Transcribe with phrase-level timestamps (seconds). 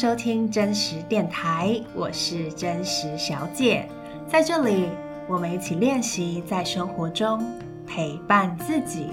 [0.00, 3.86] 收听真实电台，我是真实小姐，
[4.26, 4.88] 在这里
[5.28, 7.38] 我们一起练习在生活中
[7.86, 9.08] 陪伴自己。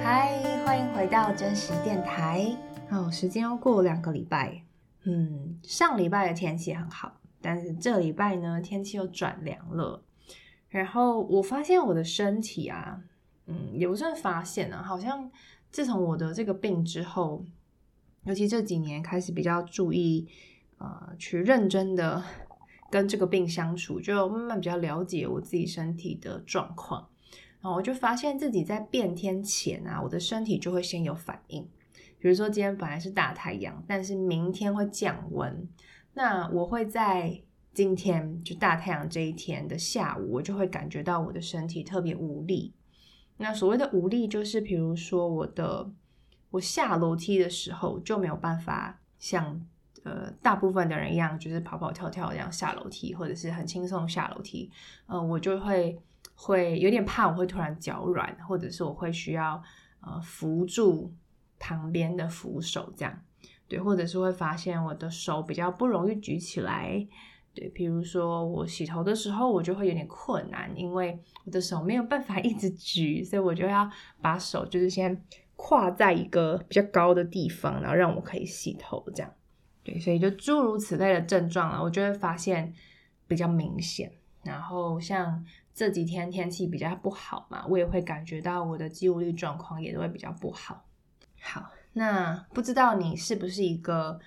[0.00, 2.46] 嗨，欢迎回到真实电台。
[2.90, 4.62] 哦，时间又过了两个礼拜，
[5.02, 10.00] 嗯，上礼拜的天气很好，但是这礼拜呢，天气又转凉了。
[10.70, 13.02] 然后我发现我的身体啊，
[13.46, 15.28] 嗯，也不算发现啊，好像
[15.68, 17.44] 自从我的这个病之后，
[18.22, 20.28] 尤其这几年开始比较注意，
[20.78, 22.22] 呃，去认真的
[22.88, 27.08] 跟这个病相处，就慢慢比较了解我自己身体的状况。
[27.60, 31.68] 然后我就发现自己在变天前啊，我的身体就会先有反应。
[32.20, 35.68] 比如说今天本来是大太阳，但是明天会降温，
[36.14, 37.42] 那我会在。
[37.72, 42.74] 今天就大太阳这一天的下午，我就会感觉到我的身体特别无力。
[43.36, 45.90] 那所谓的无力，就是比如说我的
[46.50, 49.64] 我下楼梯的时候就没有办法像
[50.02, 54.70] 呃大部分的人一样，就是跑跑跳跳这样下楼梯，或者是很轻松下楼梯。
[55.06, 55.98] 呃，我就会
[56.34, 59.62] 会有点怕，我会突然脚软，或者是我会需要
[60.00, 61.14] 呃扶住
[61.58, 63.22] 旁边的扶手这样，
[63.68, 67.06] 对，或者是会发现我的手比较不容易举起来。
[67.60, 73.86] 对，比如说我洗头的时候，我就会有点困难，因为我的手没有办法 一直举，所以我就要
[74.22, 75.22] 把手就是先
[75.56, 79.30] 跨在一个比较高的地方，然后让我可以洗头这样。
[79.84, 82.72] 对，所以就诸如此类的症状啊，我就会发现
[83.28, 84.10] 比较明显。
[84.42, 90.86] 然后像这几天天气比较不好嘛，我也会感觉到我的肌无力状况也都会比较不好。
[91.42, 94.18] 好，那不知道你是不是一个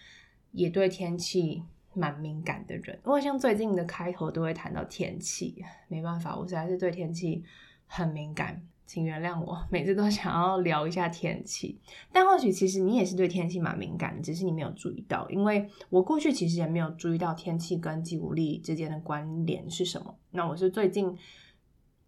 [0.52, 1.64] 也对天气
[1.96, 7.44] 蛮敏感的人，我像最近的开头都会谈到天气，没办法，我实在是对天气
[7.86, 11.80] 很敏感，请原谅我，每次都想要聊一下天气。
[12.12, 20.16] 但或许其实你也是对天气蛮敏感，只是你没有注意到，因为我过去其实也没有注意到天气跟肌无力之间的关联是什么。
[20.32, 21.16] 那我是最近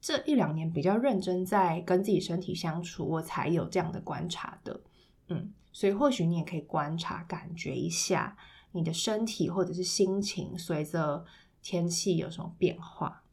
[0.02, 4.82] 这一两年比较认真在跟自己身体相处，我才有这样的观察的。
[5.28, 8.36] 嗯，所以或许你也可以观察、感觉一下。
[8.76, 11.24] 你的身体或者是心情随着
[11.62, 13.24] 天气有什么变化？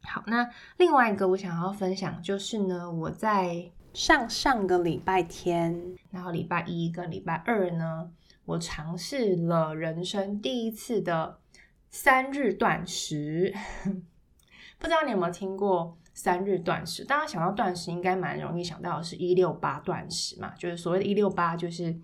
[0.00, 8.10] 好，那另外一个我想要分享就是呢，我在上上个礼拜天，然后礼拜一跟礼拜二呢，
[8.46, 11.38] 我尝试了人生第一次的
[11.90, 13.54] 三日断食。
[14.80, 17.04] 不知道你有没有听过三日断食？
[17.04, 21.94] 大家想到断食，应该蛮容易想到的是一六八断食嘛，就是所谓的“一六八”，就是。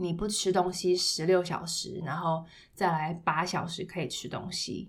[0.00, 4.88] 你不吃东西十六小时，然后再来八小时可以吃东西，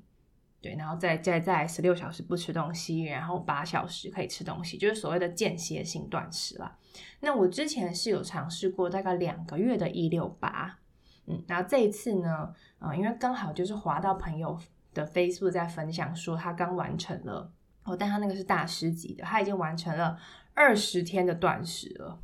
[0.62, 6.78] 对，然后再再再十六小时不吃东西，然后八小时可以吃东西，就是所谓的间歇性断食啦。
[7.22, 10.78] 那我之前是有尝试过大概两个月的一六八，
[11.26, 14.60] 嗯，然后这一次呢，呃，因为刚好就是滑到朋友
[14.94, 17.52] 的 Facebook 在分享说他刚完成了，
[17.84, 20.20] 哦，但他那个是大师级的，他已经完成了
[20.54, 22.22] 二十天的断食了。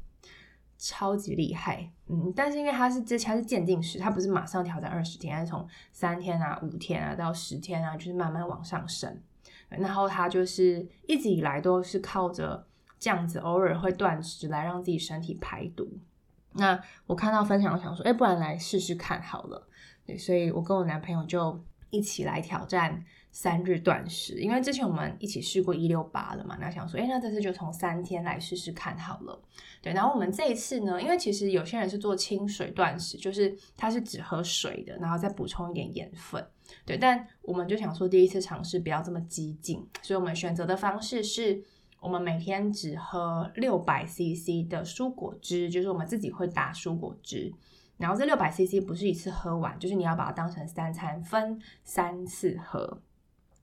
[0.78, 9.22] 超级厉害，嗯，但是因为他是之前是鉴定师，他不是马上挑战二十天，他是从三天啊、五天啊到十天啊，就是慢慢往上升。
[9.70, 12.68] 然后他就是一直以来都是靠着
[13.00, 15.90] 这样子，偶尔会断食来让自己身体排毒。
[16.54, 19.68] 那我看到分享，我想说，哎，不然来试试看好了。
[20.06, 21.60] 对，所以我跟我男朋友就
[21.90, 23.04] 一起来挑战。
[23.36, 29.38] 三日断食，因为之前我们一起试过一六八了嘛，那想说，诶，那这次就从三天来试试看好了。
[29.82, 36.42] 对，然后我们这一次呢，因为其实有些人是做清水断食，就是他是只喝水的，然后再补充一点盐分。
[36.86, 41.62] 对，但我们就想说，第一次尝试不要这么激进，所以我们选择的方式是
[42.00, 47.54] 我们每天只喝六百 CC 的蔬果汁，就是我们自己会打蔬果汁。
[47.98, 53.02] 然后这六百 CC 不是一次喝完，就是你要把它当成三餐，分三次喝。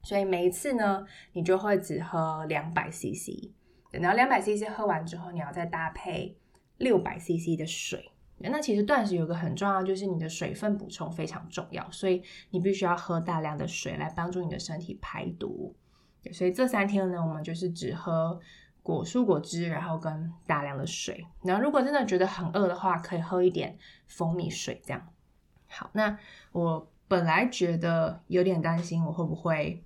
[0.02, 3.50] 所以每一次呢，你就会只喝两百 CC，
[3.90, 6.36] 然后两百 CC 喝完之后，你要再搭配
[6.78, 8.10] 六百 CC 的水。
[8.38, 12.20] 那其实断食有个很重要，就是你的水分补充非常重要，所以
[12.50, 15.76] 你必须要喝大量的水来帮助你的身体排毒。
[16.32, 18.40] 所以这三天呢，我们就是只喝
[18.82, 21.24] 果蔬果汁，然后跟大量的水。
[21.44, 23.78] 然后如果真的觉得很饿的话，可以喝一点
[24.08, 25.08] 蜂蜜水，这样。
[25.68, 26.18] 好，那
[26.50, 29.84] 我本来觉得有点担心，我会不会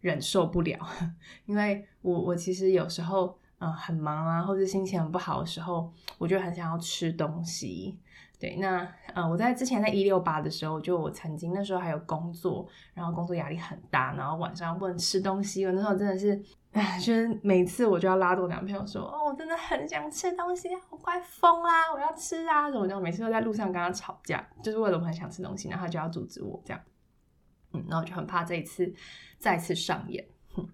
[0.00, 0.78] 忍受不了，
[1.46, 7.98] 因为我我其实有时候嗯很忙啊，或者心情很不好的时候，我就很想要吃东西。
[8.38, 16.34] 对，那呃，我在之前在一六八的时候，就我曾经那时候还有工作，然后工作压力很大，然后晚上不能吃东西，我那时候真的是，
[17.04, 22.98] 就是每次我就要拉着我男朋友说，哦，我真的很想吃东西，我快疯啦，我要吃啊，怎么样？
[23.02, 26.80] 每次都在路上跟他吵架，就是为了我很想吃东西，然后他就要阻止我这样，
[27.72, 28.92] 嗯，然后就很怕这一次
[29.38, 30.68] 再次上演，哼。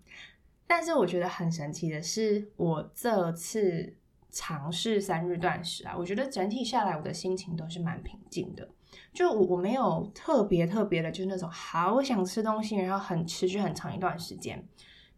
[0.67, 3.97] 但是我觉得很神奇的是，我这次。
[4.29, 8.69] 尝试三日断食啊，我觉得整体下来我的心情都是蛮平静的。
[9.15, 14.63] 就我我没有特别特别的，就是那种好想吃东西，然后很持续很长一段时间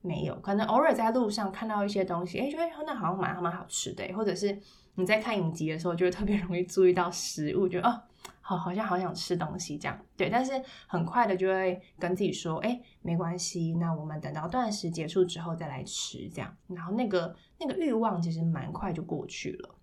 [0.02, 0.38] 没有。
[0.38, 4.56] 可能偶尔在路上看到一些东西，哎，觉得那好像蛮蛮好吃的，或者是
[4.94, 8.02] 你在看影集的时候，就特别容易注意到食物，觉得哦。
[8.49, 10.53] 好，好像好想吃东西这样，对，但是
[10.87, 16.27] 很快的就会跟自己说，哎，没关系，那我们等到断食结束之后再来吃。
[16.31, 19.75] 这样，然后那个那个欲望其实蛮快就过去了，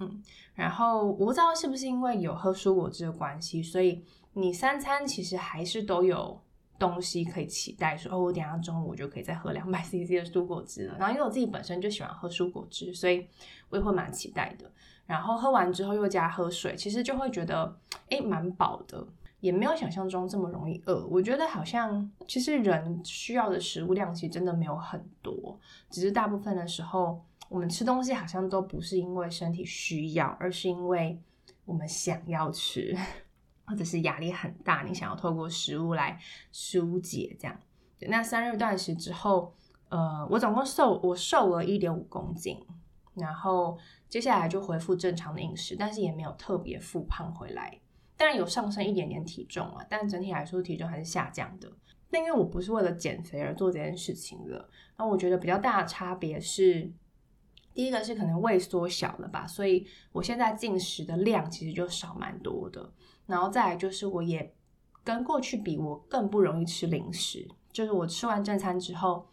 [0.00, 0.22] 嗯，
[0.54, 4.02] 然后我不知道是不是因为有喝蔬果汁的关系，所以
[4.32, 6.40] 你三餐其实还是都有
[6.78, 13.28] 东西可以期待说，哦，我等下中午我就可以再喝两百 CC 的蔬果汁了，然后因为我自己本身就喜欢喝蔬果汁，所以
[13.68, 14.72] 我也会蛮期待的。
[15.12, 17.76] 然后喝完之后又加喝水，其实就会觉得
[18.08, 19.06] 诶蛮饱的，
[19.40, 21.04] 也没有想象中这么容易饿。
[21.06, 25.60] 我觉得好像其实人需要的食物量其实真的没有很多，
[25.90, 31.20] 只是大部分的时候我们吃东西好像都不是因为身体需要，而是因为
[31.66, 32.96] 我们想要吃，
[33.68, 36.18] 或者是压力很大，你想要透过食物来
[36.50, 37.54] 疏解这样。
[38.08, 39.52] 那三日断食之后，
[39.90, 42.56] 呃，我总共瘦我瘦了一点五公斤。
[43.14, 43.76] 然后
[44.12, 47.80] 接下来就恢复正常的饮食，但是也没有特别复胖回来，
[48.14, 51.72] 当然有上升一点点体重啊，但整体来说体重还是下降的。
[52.10, 54.68] 那因为我不是为了减肥而做这件事情的，
[54.98, 56.92] 那我觉得比较大的差别是，
[57.72, 62.92] 第一个是可能胃缩小了吧，所以我现在进食的量其实就少蛮多的。
[63.24, 64.54] 然后再来就是我也
[65.02, 69.26] 跟过去比，我更不容易吃零食，就是我吃完正餐之后，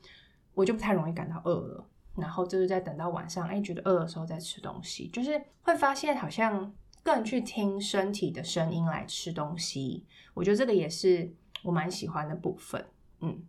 [0.53, 1.85] 我就不太容易感到饿了。
[2.19, 6.73] 然后就是在等到晚上，哎，觉得饿的时候再吃东西，就是会发现好像
[7.03, 10.05] 更去听身体的声音来吃东西。
[10.33, 11.31] 我觉得这个也是
[11.63, 12.85] 我蛮喜欢的部分，
[13.21, 13.41] 嗯。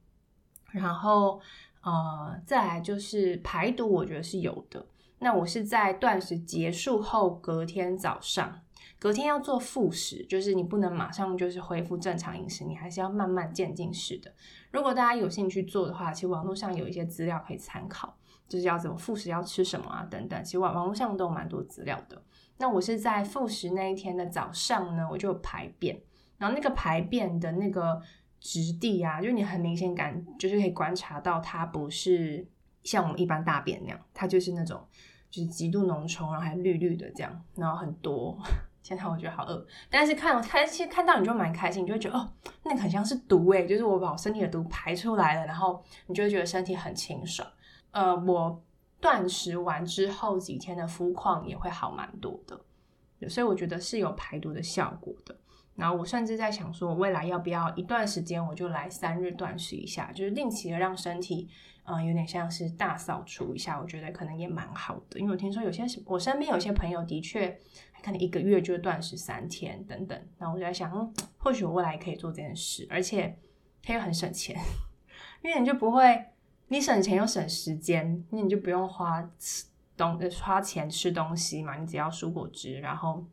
[0.73, 1.41] 然后
[1.83, 4.87] 呃，再来就是排毒，我觉得是有的。
[5.19, 8.63] 那我是在断食结束后隔天早上，
[8.99, 14.33] 隔天要做复食，就是你不能马上就是恢复正常饮食，你还是要慢慢渐进式的。
[14.71, 18.17] 如果大家有兴趣做的话，其实网络上有一些资料可以参考。
[18.51, 22.21] 就是要怎么复食，要吃什么啊，等等，其实网网络上都有蛮多资料的。
[22.59, 25.99] 那我是在复食那一天的早上呢，我就有排便，
[26.37, 28.03] 然后那个排便的那个
[28.41, 32.45] 质地啊，就你很明显感，就是可以观察到它不是
[32.83, 34.85] 像我们一般大便那样，它就是那种
[35.31, 38.37] 就是极度浓稠，然后还绿绿的这样，然后很多。
[38.83, 42.33] 现在我觉得好饿，但是看开其实看到你就蛮开心，你就会觉得哦，
[42.65, 47.47] 那个很像是毒诶，就是我把我身体的毒排出来了，然后你就会觉得身体很清爽。
[47.93, 48.63] 呃，我
[49.01, 55.37] 断食完之后几天的肤况也会好蛮多的，所以我觉得是有排毒的效果的。
[55.75, 61.49] 然后我甚至在想说，我未来要不要一段时间我就来三日断食一下，就是定期的让身体，
[61.85, 65.19] 呃，有点像是大扫除一下，我觉得可能也蛮好的。
[65.19, 67.59] 因为我听说有些我身边有些朋友的确
[68.05, 70.29] 可能一个月就断食三天等等。
[70.37, 73.39] 然后我就在想，或许我未来可以做这件事，而且
[73.83, 74.55] 它又很省钱，
[75.43, 76.27] 因为你就不会。
[76.73, 79.65] 你省钱又省时间，那你就不用花吃
[79.97, 83.25] 东花钱吃东西嘛，你只要蔬果汁，然后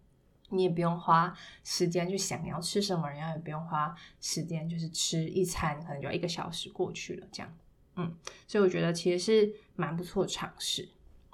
[0.49, 1.31] 你也不用花
[1.63, 7.53] 时间去想你要吃什么，然后也不用花时间就是吃一餐，可能就一个小时过去了这样，
[7.97, 8.11] 嗯，
[8.47, 10.89] 所以我觉得其实是蛮不错的尝试。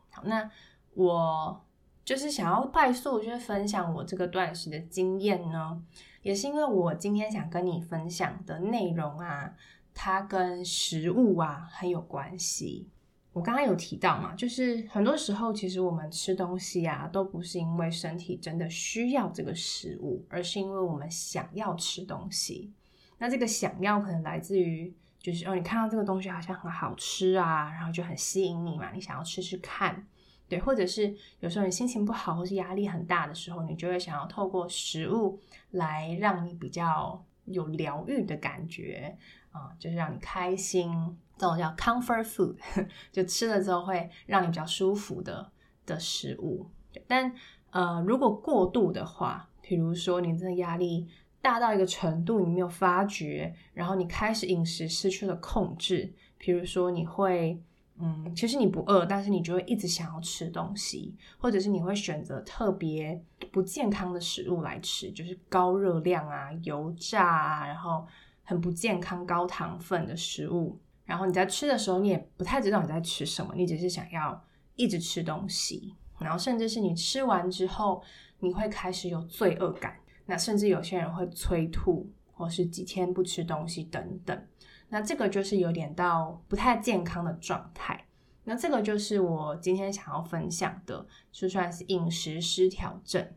[0.09, 0.51] 好，那
[0.95, 1.65] 我
[2.03, 5.81] 就是想要快速就是分享我这个断食的经验呢，
[6.21, 9.55] 也是因为我今天想跟你分享的内容啊。
[9.93, 12.87] 它跟食物啊很有关系。
[13.31, 22.71] 我刚刚有提到嘛，就是很多时候其实我们吃东西啊，都不是因为身体真的需要这个食物，而是因为我们想要吃东西。
[23.17, 30.05] 那这个想要可能来自于，就是哦，你看到这个东西好像很好吃啊，然后就很吸引你嘛，你想要吃吃看，
[30.47, 35.39] 对，或者是有时候你心情不好或是压力很大的时候，你就会想要透过食物
[35.71, 39.17] 来让你比较有疗愈的感觉。
[39.53, 40.91] 啊、就是让你开心，
[41.37, 42.57] 这种叫 comfort food，
[43.13, 45.49] 就吃了之后会让你比较舒服的
[45.85, 46.69] 的食物。
[47.07, 47.33] 但
[47.71, 51.07] 呃，如果过度的话，比如说你真的压力
[51.41, 57.59] 大到一个程度，你没有发觉，然后你开始饮食失去了控制，比如说你会
[57.99, 68.05] 嗯，其实你不饿，但是你就会一直想要吃东西，或者是你会选择特别不健康的食物来吃，就是高热量啊、油炸啊，然后
[68.43, 70.79] 很不健康、高糖分的食物。
[71.05, 74.41] 然后你在吃的时候，你也不太知道你在吃什么，你只是想要
[74.75, 75.95] 一直吃东西。
[76.19, 78.01] 然后甚至是你吃完之后，
[78.39, 79.95] 你会开始有罪恶感。
[80.25, 84.47] 那甚至有些人会催吐，或是几天不吃东西等等。
[84.87, 88.05] 那这个就是有点到不太健康的状态。
[88.45, 93.27] 那这个就是我今天想要分享的，就算是饮食失调症。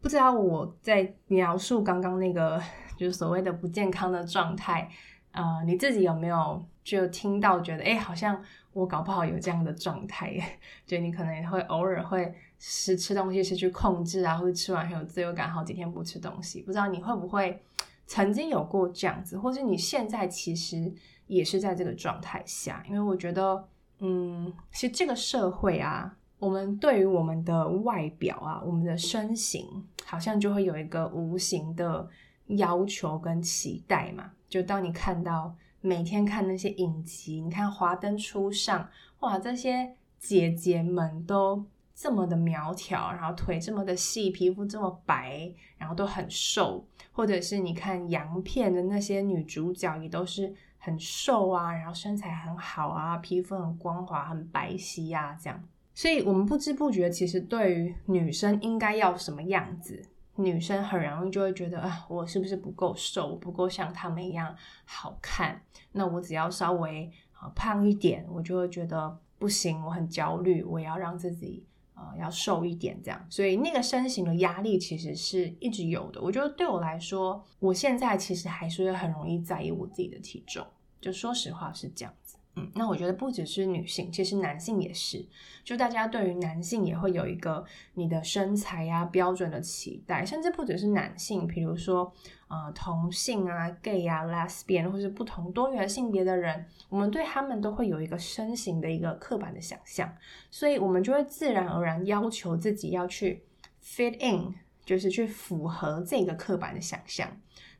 [0.00, 2.62] 不知道我在描述刚刚那个
[2.98, 4.90] 就是所谓的不健康的状态，
[5.32, 8.38] 呃，你自己有没有就听到觉得，哎，好像
[8.74, 10.36] 我搞不好有这样的状态？
[10.84, 16.60] 就你可能也会偶尔会是吃东西失去控制啊，或者吃完很有自由感，好几天不吃东西。
[16.60, 17.62] 不知道你会不会？
[18.10, 20.90] 曾经有过这样子，或是你现在其实
[21.26, 32.08] 也是在这个状态下，因为我觉得，嗯，其实这个社会啊，我们对于我们的外表啊，我们的身形，好像就会有一个无形的
[32.48, 34.32] 要求跟期待嘛。
[34.48, 38.84] 就当你看到每天看那些影集，你看《华灯初上》，
[39.20, 41.64] 哇，这些姐姐们都
[41.94, 46.84] 这么的苗条，然后腿这么的细，皮肤这么白，然后都很瘦。
[47.12, 55.62] 或者是你看洋片的那些女主角也都是很瘦啊，然后身材很好啊，皮肤很光滑、很白皙呀，这样。
[55.94, 60.00] 所以我们不知不觉，其实对于女生应该要什么样子，
[60.38, 65.62] 女生很容易就会觉得啊，我是不是不够瘦，不够像她们一样好看？
[65.92, 71.64] 那我只要稍微啊胖一点，我就会觉得不行，我很焦虑，我要让自己。
[72.00, 76.22] 呃，要瘦一点这样，所以那个身形的压力其实是一直有的。
[76.22, 80.64] 我觉得对我来说，我现在其实还是很容易在意我自己的体重，
[81.00, 82.14] 就说实话是这样。
[82.58, 85.24] 嗯，那我觉得不只是女性，其实男性也是。
[85.64, 92.12] 就大家对于男性也会有一个你的身材呀、啊、标准的期待，甚至不只是男性，比如说
[92.48, 100.12] 呃同性啊、gay 啊、lesbian 或是不同多元性别的人，我们对他们都会有一个身形的一个刻板的想象，
[100.50, 103.44] 所以我们就会自然而然要求自己要去
[103.84, 107.30] fit in，就是去符合这个刻板的想象。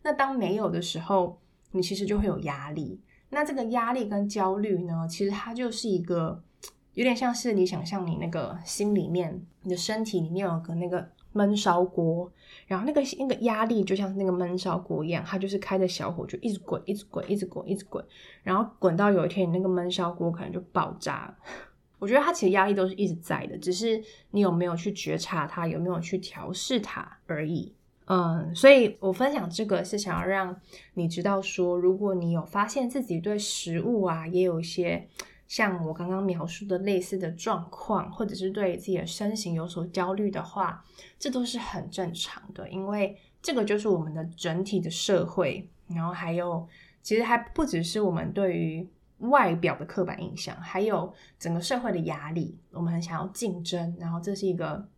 [0.03, 1.41] 那当没有的时候，
[1.73, 3.01] 你其实就会有压力。
[3.31, 6.43] 那这个压力跟焦虑呢，其实它就是一个
[6.95, 12.31] 有点像是你想象你那个心里面，你的身体里面有个那个闷烧锅，
[12.67, 18.05] 然后那个那个压力就像那个闷烧锅一样，它就是开着小火就一直滚，一直滚，一直滚，一直滚，
[18.43, 21.37] 然后滚到有一天你那个闷烧锅可能就爆炸。
[22.01, 27.75] 我觉得它其实压力都是一直在的，只是你有没有去觉察它，有没有去调试它而已。
[28.11, 30.59] 嗯，所以我分享这个是想要让
[30.95, 35.07] 你知道说，如果你有发现自己对食物啊，也有一些
[35.47, 40.83] 像我刚刚描述的类似的状况，或者是对自己的身形有所焦虑的话，
[41.19, 46.67] 这都是很正常的，因为这个就是我们的整体的社会，然后还有
[47.03, 48.89] 其实还不只是我们对于
[49.19, 54.89] 外表的刻板印象，还有整个社会的压力，我们很想要竞争，然后这是一个。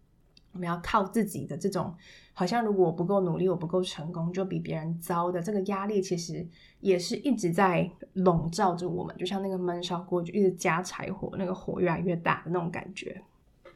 [0.52, 1.95] 我们要靠自己的这种，
[2.40, 6.49] 好像如果我不够努力，我不够成功，就比别人糟的这个压力，其实
[6.80, 13.20] 也是一直在笼罩着我们，就像那个闷烧锅，就一直加柴火，那个火越来越大的那种感觉。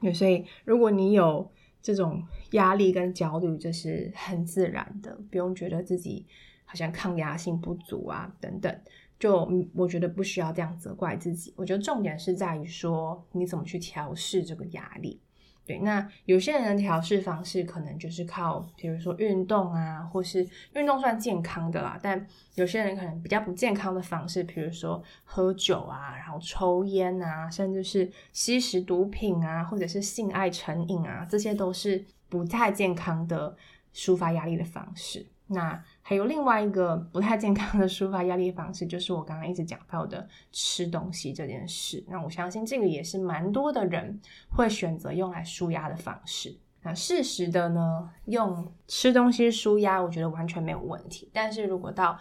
[0.00, 1.46] 对，所以如果你有
[1.82, 6.24] 这种压力跟焦虑，这是很自然的，不用觉得自己
[6.64, 8.74] 好像抗压性不足啊等等，
[9.18, 11.52] 就我觉得不需要这样责怪自己。
[11.54, 15.20] 我觉得重点是在于说你怎么去调试这个压力。
[15.66, 33.56] 对，那有些人的调试方式可能就是靠，比如说运动啊，或是运动算健康的啦，但有些人可能比较不健康的方式，比如说喝酒啊，然后抽烟啊，甚至是吸食毒品啊，或者是性爱成瘾啊，这些都是不太健康的
[33.94, 35.24] 抒发压力的方式。
[35.46, 42.04] 那还有另外一个不太健康的抒发压力方式，就是我刚刚一直讲到的吃东西这件事。
[42.06, 44.20] 那我相信这个也是蛮多的人
[44.50, 46.54] 会选择用来舒压的方式。
[46.82, 51.30] 那适时的呢，用吃东西舒压，我觉得完全没有问题。
[51.32, 52.18] 但是如果到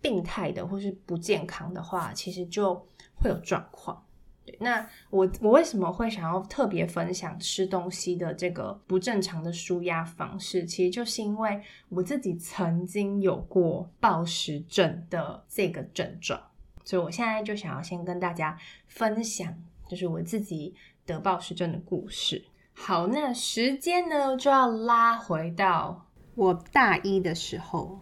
[0.00, 2.86] 病态的或是不健康的话，其实就
[3.16, 4.03] 会有状况。
[4.46, 10.66] 对，那我我为什么会想要特别分享吃东西的这个不正常的舒压方式？
[10.66, 11.58] 其实就是因为
[11.88, 16.38] 我自己曾经有过暴食症的这个症状，
[16.84, 18.54] 所以我现在就想要先跟大家
[18.86, 19.50] 分享，
[19.88, 20.74] 就是我自己
[21.06, 22.44] 得暴食症的故事。
[22.74, 27.98] 好，那时间呢就要拉回到我大一的时候，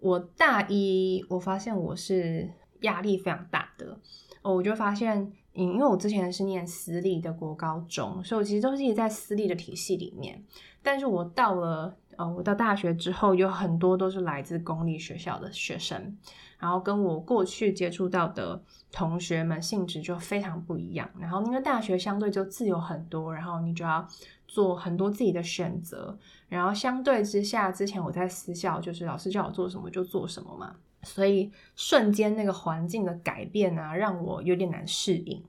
[0.00, 4.00] 我大一我发现我是压力非常大的，
[4.42, 5.32] 哦，我就发现。
[5.54, 10.44] 因因为我之前是念私立的国高中，所以我其实都是一直在私立的体系里面。
[10.82, 16.16] 但是我到了呃，我到大学之后，有很多都是来自公立学校的学生，
[16.58, 21.08] 然后跟我过去接触到的同学们性质就非常不一样。
[21.18, 24.06] 然后因为大学相对就自由很多，然后你就要
[24.46, 26.16] 做很多自己的选择。
[26.48, 30.76] 然后相对之下，之前我在私校，就是老师叫我做什么就做什么嘛。
[31.04, 35.42] 所以瞬间那个环境的改变啊，让我有点难适应。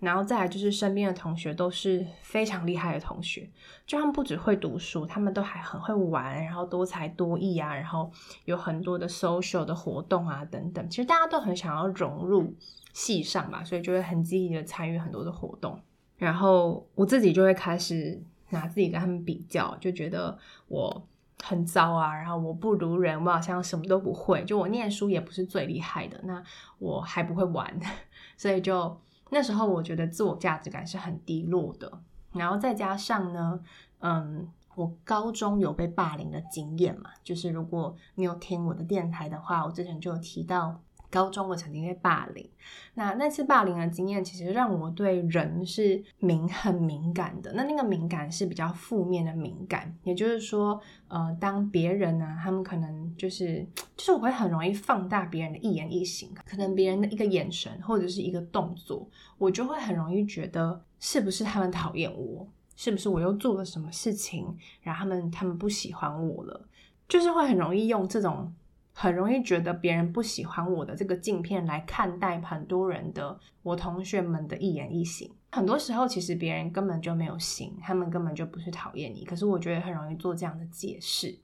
[0.00, 3.48] 然后再来就是身边的同学都是非常厉害的同学，
[3.86, 8.10] 就他们不只会读书，他们都还很会玩，然后多才多艺啊，然后
[8.44, 10.90] 有很多的 social 的活动啊等等。
[10.90, 12.52] 其实大家都很想要融入
[12.92, 15.80] 系上吧，所以就会很积极的参与很多的活动。
[16.16, 21.06] 然后我自己就会开始拿自己跟他们比较，就觉得我。
[21.42, 26.42] 很糟啊，然后我不如人，我好像什么都不会，就我念书也不是最厉害的，那
[26.78, 27.78] 我还不会玩，
[28.38, 28.96] 所以就
[29.30, 32.00] 那时候我觉得自我价值感是很低落的，
[32.32, 33.60] 然后再加上呢，
[33.98, 40.80] 嗯，我高中有被霸凌的经验嘛，就是如果你有听我的电台的话，我之前就有提到。
[41.12, 42.48] 高中我曾经被霸凌，
[42.94, 47.52] 那那次霸凌的经验其实让我对人是敏很敏感的。
[47.52, 53.64] 那那个敏感是比较负面的敏感，也就是说，呃，当别人呢、他们可能就是
[53.94, 66.66] 就是我会很容易放大别人的一言一行，可能别人的一个眼神或者是一个动作，我就会很容易觉得是不是他们讨厌我，是不是我又做了什么事情，然后他们他们不喜欢我了，
[67.06, 68.50] 就是会很容易用这种。
[68.92, 75.30] 很容易觉得别人不喜欢我的这个镜片来看待很多人的我同学们的一言一行。
[75.50, 79.24] 很多时候其实别人根本就没有心，他们根本就不是讨厌你。
[79.24, 81.36] 可是我觉得很容易做这样的解释，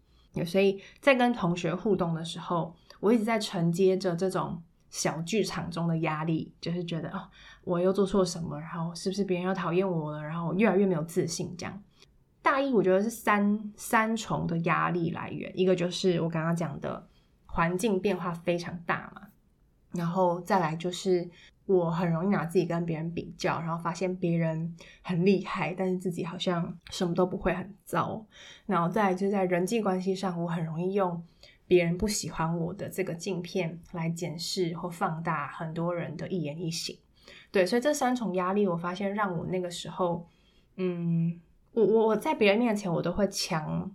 [0.47, 7.29] 所以在跟同学互动的时候，我一直在承接着这种小剧场中的压力，就是觉得哦，
[7.65, 11.55] 我又做错什么，然后是不是别人又讨厌我了，然后越来越没有自信。
[11.59, 11.83] 这样
[12.41, 17.07] 大一我觉得是三三重的压力来源，一个就是我刚刚讲的。
[17.51, 19.29] 环境变化非常大嘛，
[19.93, 21.29] 然后再来就是
[21.67, 28.25] 我很容易拿自己跟别人比较，然后发现别人很厉害，但是自己好像什么都不会，很糟。
[28.67, 31.23] 然后再来就在人际关系上，我很容易用
[31.67, 36.97] 别人不喜欢我的这个镜片来检视或放大很多人的一言一行。
[37.51, 40.27] 对，所以这三重压力，我发现让我那个时候，
[40.77, 41.41] 嗯，
[41.73, 43.91] 我我我在别人面前，我都会强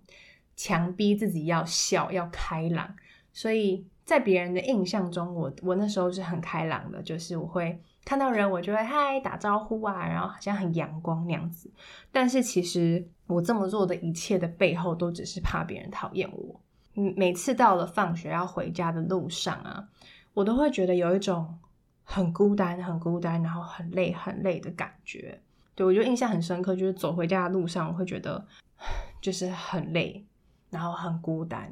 [0.54, 2.94] 强逼自己要笑，要开朗。
[3.34, 11.68] 所以在别人的印象中，我我那时候是很开朗的，就是我会看到人，我就会嗨打招呼啊，然后好像很阳光那样子。
[12.12, 16.60] 但是其实我这么做的一切的背后，都只是怕别人讨厌我。
[17.16, 19.88] 每次到了放学要回家的路上啊，
[20.32, 21.58] 我都会觉得有一种
[22.04, 25.40] 很孤单、很孤单，然后很累、很累的感觉。
[25.74, 28.46] 对，我就印象很深刻，就是走回家的路上，我会觉得
[29.20, 30.24] 就是很累，
[30.70, 31.68] 然后很孤单。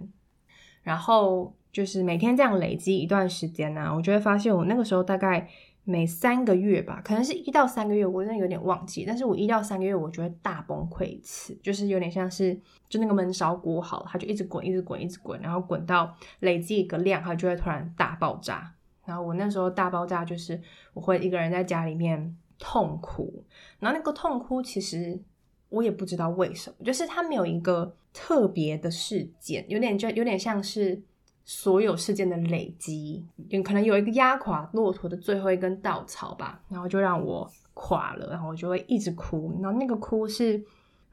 [0.83, 5.49] 然后就是每天这样累积一段时间呢、我就会发现我那个时候大概
[5.85, 9.05] 每三个月吧，可能是一到三个月，我真的有点忘记。
[9.07, 12.57] 但是我一到三个月，我就会大崩溃一次，就是有点像是
[12.88, 18.73] 就那个闷烧锅好了，它就一直滚，一直滚，一直滚，然后滚到累积一个量，它就会突然大爆炸。
[19.05, 20.61] 然后我那时候大爆炸就是
[20.95, 23.42] 我会一个人在家里面痛哭，
[23.81, 25.21] 然后那个痛哭其实
[25.68, 27.97] 我也不知道为什么，就是它没有一个。
[28.12, 31.01] 特别的事件，有点就有点像是
[31.44, 33.25] 所有事件的累积，
[33.64, 40.62] 可能有一个压垮骆驼的最后一根稻草吧，然后就让我垮了，然后我就会一直哭，然后那个哭是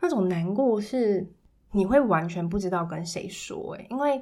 [0.01, 1.25] 那种难过，是
[1.71, 4.21] 你会完全不知道跟谁说，因为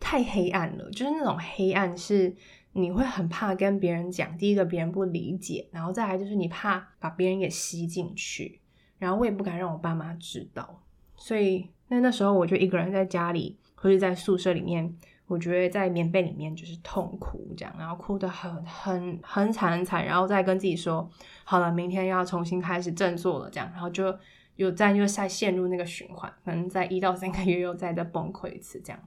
[0.00, 2.34] 太黑暗了，就是那种黑暗是
[2.72, 8.60] 你会很怕跟别人讲，第一个别人不理解，然后再来就是你怕把别人给吸进去，
[8.98, 10.82] 然后我也不敢让我爸妈知道，
[11.16, 11.70] 所以。
[11.92, 21.06] 那那时候我就一个人在家里，或者在宿舍里面，我觉得在棉被里面就是痛哭这样，然后哭得很很很惨很惨，然后再跟自己说，
[21.44, 24.16] 好了，明天要重新开始振作了这样，然后就
[24.56, 28.98] 又再又再陷入那个循环，可能在一到三个月又再再崩溃一次这样。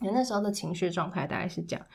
[0.00, 1.86] 那那时候的情绪状态大概是这样。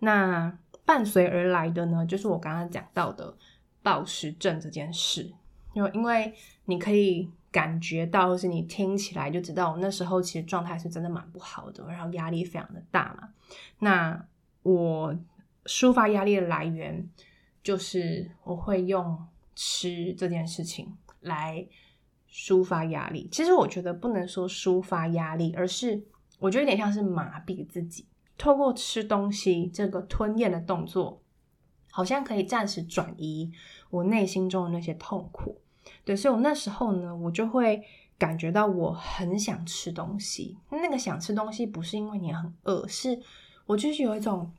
[0.00, 0.52] 那
[0.84, 3.32] 伴随而来的呢，就是我刚刚讲到的
[3.80, 5.32] 暴食症这件事，
[5.72, 7.30] 因为因为你可以。
[7.58, 13.30] 感觉到，或是你听起来就知道，我那时候其实状态是真的蛮不好的，然后压力非常的大嘛。
[13.80, 14.24] 那
[14.62, 15.12] 我
[15.64, 17.10] 抒发压力的来源，
[17.60, 21.66] 就是我会用吃这件事情来
[22.30, 23.28] 抒发压力。
[23.32, 26.00] 其实我觉得不能说抒发压力，而是
[26.38, 31.20] 我觉得有点像是麻痹自己，透过吃东西这个吞咽的动作，
[31.90, 33.50] 好像可以暂时转移
[33.90, 35.60] 我内心中的那些痛苦。
[36.04, 37.82] 对，所以我那时候呢，我就会
[38.18, 40.56] 感觉到我很想吃东西。
[40.70, 43.20] 那个想吃东西不是因为你很饿，是
[43.66, 44.50] 我就是有一种，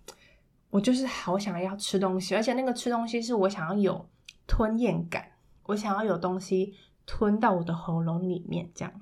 [0.70, 4.10] 我就是好想要吃东西，而且那个吃东西是我想要有
[4.48, 5.32] 吞咽感，
[5.66, 8.94] 我想要有东西吞到我的喉咙里面这样。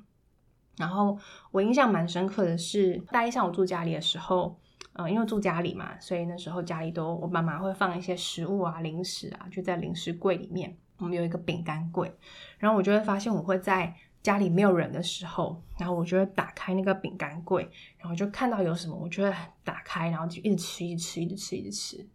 [0.77, 1.17] 然后
[1.51, 4.59] 我印象蛮深刻的是，大一上我住家里的时候，
[4.93, 10.77] 嗯，因为住家里嘛，所以那时候家里都我妈妈会放一些食物啊、零食啊，就在零食柜里面。
[10.99, 12.11] 我们有一个饼干柜，
[12.57, 19.33] 然后我就会发现，我会在家里没有人的时候，然后我就会打开那个饼干柜，然后就看到有什么，我就会
[19.63, 22.07] 打开，然后就一直吃，一直吃，一直吃，一直吃，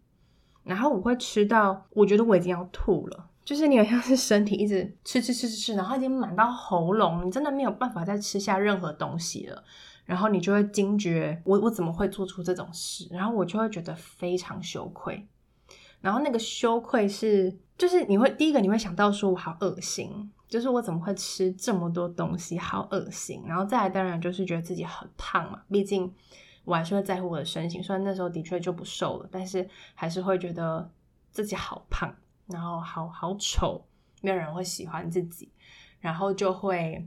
[0.63, 9.63] 然后我会吃到我觉得我已经要吐了，就是你好像是身体一直吃吃吃吃吃，然后已经满到喉咙，你真的没有办法再吃下任何东西了，
[10.05, 13.07] 然后你就会惊觉，我我怎么会做出这种事？
[13.11, 15.25] 然后我就会觉得非常羞愧，
[16.03, 17.57] 然后那个羞愧是。
[17.75, 23.43] 就是你会第一个你会想到说，我好恶心，就是我怎么会吃这么多东西，好恶心。
[23.47, 26.13] 然后再来，当然就是觉得自己很胖嘛，毕竟
[26.65, 27.81] 我还是会在乎我的身形。
[27.81, 30.87] 虽然那时候的确就不瘦了，但是还是会觉得
[31.31, 33.83] 自己好胖，然后好好丑，
[34.21, 35.51] 没有人会喜欢自己。
[35.99, 37.05] 然后就会，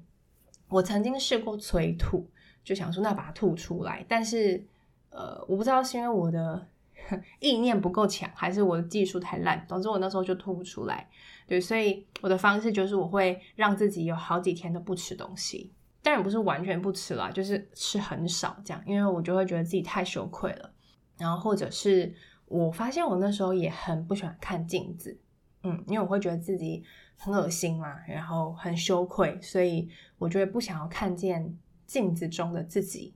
[0.69, 2.29] 我曾经试过催吐，
[2.65, 4.67] 就想说那把它吐出来，但是
[5.11, 6.67] 呃，我不知道是因为我的。
[7.41, 9.65] 意念不够强，还是我的技术太烂？
[9.69, 11.09] 总之我那时候就吐不出来。
[11.47, 20.73] 对，所以我的方式就是我会让自己有好几天都不吃东西，当然不是完全不吃啦，就是吃很少这样，因为我就会觉得自己太羞愧了。
[21.17, 22.13] 然后或者是
[22.47, 25.17] 我发现我那时候也很不喜欢看镜子，
[25.63, 26.83] 嗯，因为我会觉得自己
[27.17, 29.89] 很恶心嘛，然后很羞愧，所以
[30.19, 33.15] 我就会不想要看见镜子中的自己。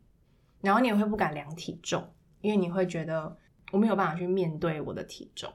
[0.61, 2.09] 然后你也会不敢量体重，
[2.41, 3.37] 因为你会觉得。
[3.71, 5.53] 我没有办法去面对我的体重，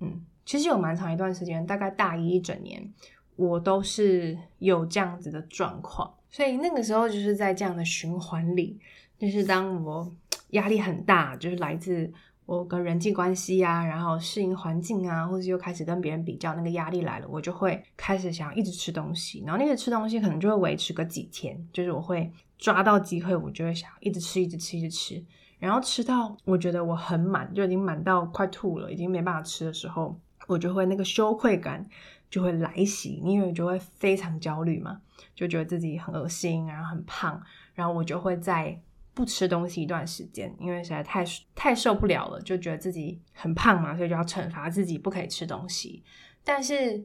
[0.00, 2.92] 嗯，其实有蛮长一段时间，大概大一一整年，
[3.36, 8.78] 我都是有这样子的状况，所以那个时候就是在这样的循环里，
[9.18, 10.10] 就是当我
[10.50, 12.12] 压力很大，就是来自
[12.46, 25.22] 我跟人际关系啊，然后适应环境啊，或者又开始跟别人比较，那个压力来了，我就会开始想一直吃东西，然后那个吃东西可能就会维持个几天，就是我会抓到机会，我就会想一直吃，一直吃，一直吃。
[25.58, 31.84] 然后吃到我觉得我很满，就已经满到快吐了，已经没办法吃的时候，我就会那个羞愧感
[32.30, 35.00] 就会来袭，因为就会非常焦虑嘛，
[35.34, 37.42] 就觉得自己很恶心，然后很胖，
[37.74, 38.80] 然后我就会再
[39.14, 46.04] 不吃东西一段时间，因为实在太太受不了了，就觉得自己很胖嘛，所以就要惩罚自己不可以吃东西。
[46.44, 47.04] 但是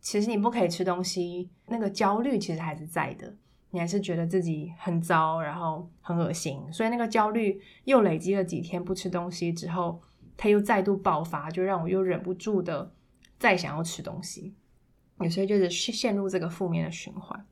[0.00, 3.34] 其实你不可以吃东西，那个焦虑其实还是在的。
[3.74, 9.98] 你还是觉得自己很糟，然后很恶心，所以那个焦虑又累积了几天不吃东西之后，
[10.36, 12.92] 它又再度爆发，就让我又忍不住的
[13.38, 14.54] 再想要吃东西，
[15.20, 17.46] 有时候就是陷入这个负面的循环。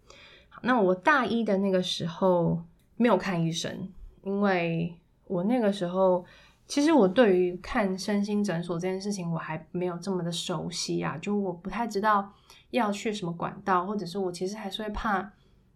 [0.50, 2.62] 好，那我大一的那个时候
[2.96, 3.90] 没有看医生，
[4.22, 4.94] 因为
[5.26, 6.22] 我那个时候
[6.66, 12.30] 其实我对于看身心诊所这件事情我还没有这么的熟悉啊，就我不太知道
[12.72, 15.32] 要去什么管道，或者是我其实还是会怕。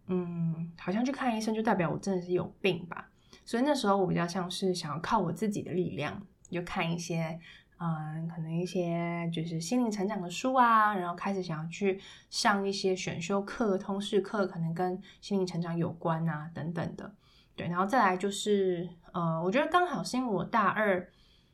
[0.06, 3.08] 嗯，好像去看医生就代表我真的是有病吧，
[3.44, 7.40] 所以那时候我比较像是想要靠我自己的力量，就看一些，
[7.78, 17.10] 嗯，可能一些就是心灵成长的书啊，然后开始想要去上一些选修课、通识课，可能跟心灵成长有关啊，等等的。
[17.56, 21.08] 对，然后再来就是，呃，我觉得刚好是因为我大二，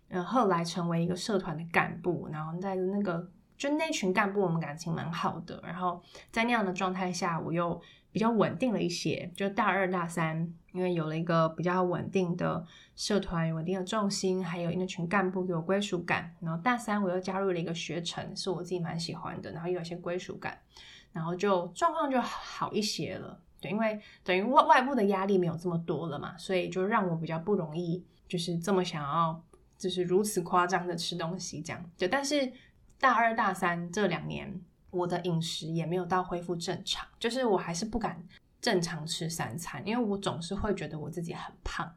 [0.09, 7.81] 呃，后来成为一个社团的干部，然后在那个就那群干部我们感情蛮好的，然后在那样的状态下，我又。
[8.13, 16.35] 比较稳定了一些，就大二大三，因为有了一个比较稳定的社团、稳定的重心，还有那群干部有归属感。
[16.41, 20.59] 然后大三我又加入了一个学程，是我自己蛮喜欢的，然后又有一些归属感，
[21.13, 23.41] 然后就状况就好一些了。
[23.61, 29.41] 对，因为等于外外部的压力没有这么多了嘛，所以就让我比较不容易就是这么想要，
[29.79, 31.91] 就是如此夸张的吃东西这样。
[31.97, 32.53] 就但是
[32.99, 34.61] 大二大三这两年。
[34.91, 38.23] 我的饮食也没有到恢复正常，就是我还是不敢
[38.61, 41.91] 正常吃三餐，因为我总是会觉得我自己很胖。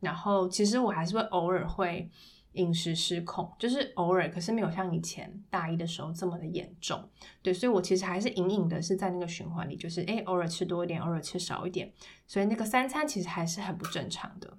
[0.00, 2.08] 然后其实我还是会偶尔会
[2.52, 7.08] 饮食失控，就是偶尔，可是没有像以前大一的时候这么的严重。
[7.42, 11.92] 对，所以我其实还是隐隐的是在那个循环里，就是诶，偶尔吃多一点，偶尔吃少一点，
[12.26, 14.56] 所以那个三餐其实还是很不正常的。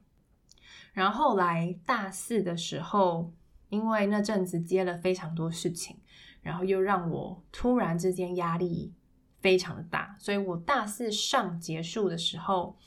[0.92, 3.32] 然后来大四的时候，
[3.70, 5.98] 因为那阵子接了非常多事情。
[6.42, 8.94] 然后又让我突然之间压力
[9.42, 12.78] 非常的大，所以我大四上结束的时候，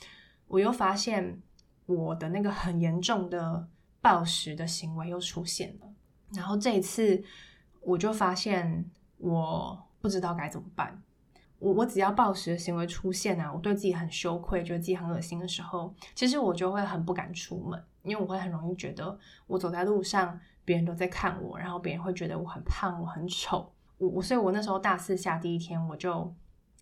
[0.48, 1.40] 我又发现
[1.86, 3.68] 我的那个很严重的
[4.00, 5.86] 暴食的行为又出现了。
[6.34, 7.22] 然后这一次
[7.80, 11.02] 我就发现我不知道该怎么办。
[11.58, 23.72] 我我只要暴食的行为出现啊，我对自己很羞愧，觉得自己很恶心的时候，其实我就会很不敢出门，因为我会很容易觉得我走在路上，别人都在看我，然后别人会觉得我很胖，我很丑。
[23.98, 26.34] 我我所以，我那时候大四下第一天，我就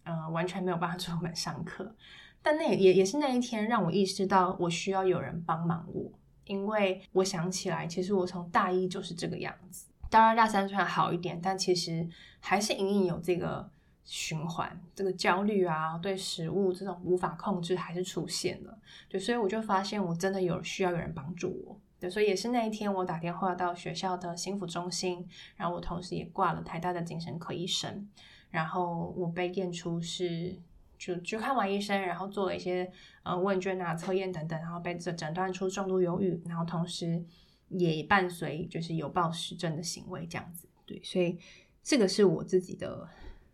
[0.04, 1.94] 呃完全没有办法 出门上课。
[2.42, 6.10] 但那也也是那一天让我意识到我需要有人帮忙我，
[6.46, 9.88] 因为我想起来，其实我从大一就是这个样子。
[10.08, 12.08] 当然大三虽然好一点，但其实
[12.40, 13.70] 还是隐隐有这个。
[14.04, 18.76] 循环这个焦虑啊，对食物这种无法控制还是出现了，
[19.08, 28.08] 对，所以我就发现我真的有需要有人帮助我，对，所以也是那一天我打电话到学校的心辅中心，然后我同时也挂了台大的精神科医生，
[28.50, 30.58] 然后我被验出是
[30.98, 32.90] 就就看完医生，然后做了一些
[33.22, 37.22] 呃问卷啊测验等等，然后被诊诊断出重度忧郁，然后同时
[37.68, 41.38] 也伴随就是有暴食症的行为这样子，对，所以
[41.82, 43.06] 这个是我自己的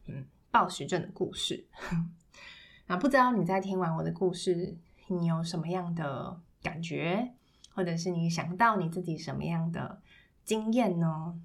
[0.07, 0.25] 嗯。
[0.57, 1.67] 暴食症的故事，
[2.87, 4.75] 那不知道你在听完我的故事，
[5.09, 7.35] 你有什么样的感觉，
[7.75, 10.01] 或者是你想到你自己什么样的
[10.47, 11.39] 经验呢？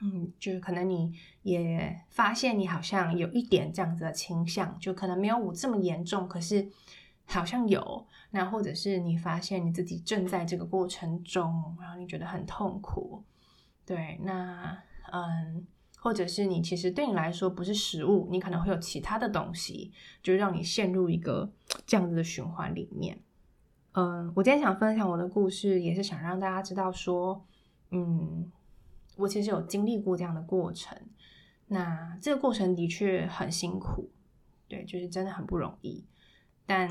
[0.00, 6.70] 嗯，就是可能你也发现你好像有一点这样子的倾向，就可能没有我这么严重，可是
[7.24, 8.06] 好像有。
[8.30, 13.24] 那或者是你发现你自己正在这个过程中，然后你觉得很痛苦。
[13.84, 15.66] 对，那嗯。
[16.00, 21.52] 或者是你其实对你来说不是食物，你可能会有其他的东西，就让你陷入一个
[21.84, 23.20] 这样子的循环里面。
[23.92, 27.44] 嗯，我今天想分享我的故事，也是想让大家知道说，
[27.90, 28.50] 嗯，
[29.16, 30.96] 我其实有经历过这样的过程。
[31.66, 34.08] 那这个过程的确很辛苦，
[34.68, 36.06] 对，就是真的很不容易。
[36.64, 36.88] 但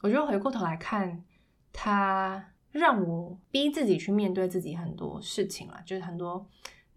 [0.00, 1.24] 我觉得回过头来看，
[1.72, 6.48] 它让我逼自己去面对自己很多事情了，就是很多。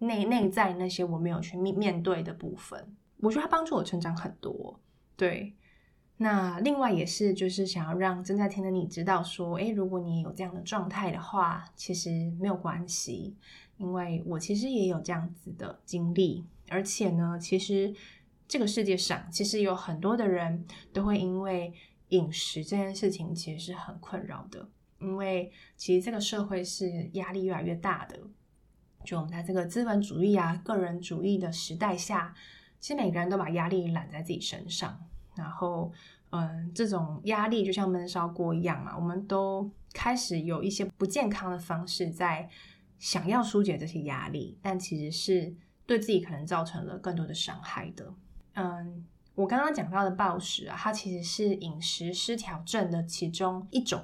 [0.04, 4.80] 内内在那些我没有去面面对的部分，我觉得它帮助我成长很多。
[5.16, 5.54] 对，
[6.18, 13.36] 那另外也是就是想要让正在听的你知道说，诶，如果你有这样的状态的话，其实没有关系，
[13.78, 17.94] 因为我其实也有这样子的经历，而且呢，其实
[18.48, 21.74] 这个世界上其实有很多的人都会因为
[22.10, 24.68] 饮食这件事情其实是很困扰的，
[25.00, 28.20] 因为其实这个社会是压力越来越大的。
[29.04, 32.34] 就我们在这个资本主义啊、个人主义的时代下，
[32.80, 35.00] 其实每个人都把压力揽在自己身上，
[35.36, 35.92] 然后，
[36.32, 42.50] 嗯，这种压力就像闷烧锅一样嘛，我们都开始有一些不健康的方式在
[42.98, 45.54] 想要疏解这些压力，但其实是
[45.86, 48.14] 对自己可能造成了更多的伤害的。
[48.54, 54.04] 嗯，我刚刚讲到的暴食啊，它其实是饮食失调症的其中一种。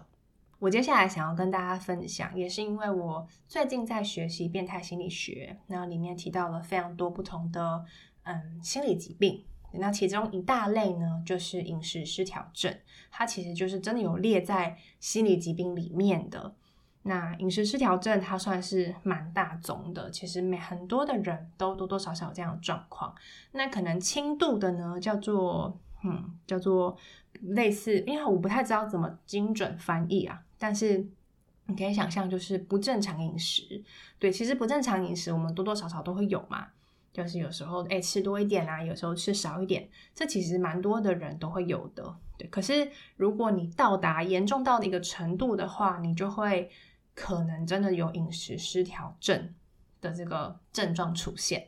[0.60, 7.86] 我接下来想要跟大家分享，也是因为我最近在学习变态心理学，那里面提到了非常多不同的
[8.24, 12.78] 嗯心理疾病，那其中一大类呢就是饮食失调症，
[13.10, 16.54] 它其实就是真的有列在心理疾病里面的。
[17.04, 23.16] 那饮食失调症它算是蛮大宗的，其实每很多的人都多多少少有这样的状况。
[23.54, 26.98] 那可能轻度的呢叫做嗯叫做
[27.40, 30.44] 类似，因为我不太知道怎么精准翻译啊。
[30.60, 31.04] 但是
[31.66, 33.84] 你可以想象，就是不正常饮食，
[34.20, 36.68] 对，其实不正常饮食我们多多少少都会有嘛，
[37.12, 42.48] 就是有时候诶吃多一点啊，有时候吃少一点，这其实蛮多的人都会有的，对。
[42.50, 46.70] 可是如果你到达严重到的一个程度的话，你就会
[47.16, 49.54] 可能真的有饮食失调症
[50.02, 51.68] 的这个症状出现。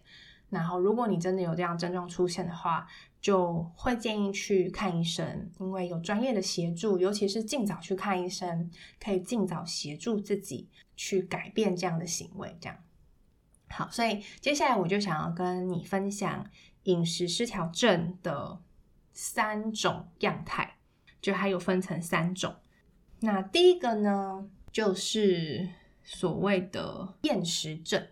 [0.50, 2.86] 然后如果你真的有这样症状出现的话，
[3.22, 12.58] 就会建议去看医生，因为有专业的协助，尤其是尽早去看医生，可以尽早协助自己去改变这样的行为。
[12.60, 12.76] 这样
[13.70, 16.50] 好，所以接下来我就想要跟你分享
[16.86, 18.60] 饮食失调症的
[19.14, 20.78] 三种样态，
[21.22, 22.56] 就还有分成三种。
[23.20, 25.70] 那第一个呢，就是
[26.04, 28.08] 所谓的厌食症，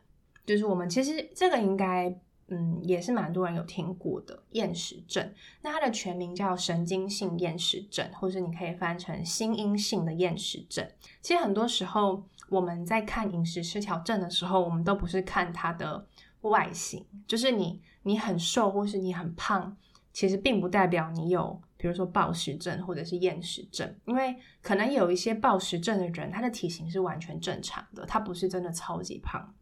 [0.46, 2.16] 就是我们其实这个应该。
[2.50, 5.34] 嗯，也是蛮多人有听过的厌食症。
[5.62, 10.88] 那它的全名叫神经性厌食症，或者你可以翻成心因性的厌食症。
[11.22, 16.08] 其实很多时候我们在看饮食失调症的时候，我们都不是看它的
[16.42, 19.78] 外形，就是你你很瘦或是你很胖，
[20.12, 23.96] 其实并不代表你有，比如说暴食症或者是厌食症。
[24.06, 29.54] 因为可能有一些暴食症的人，他的体型是完全正常的，他不是真的超级胖。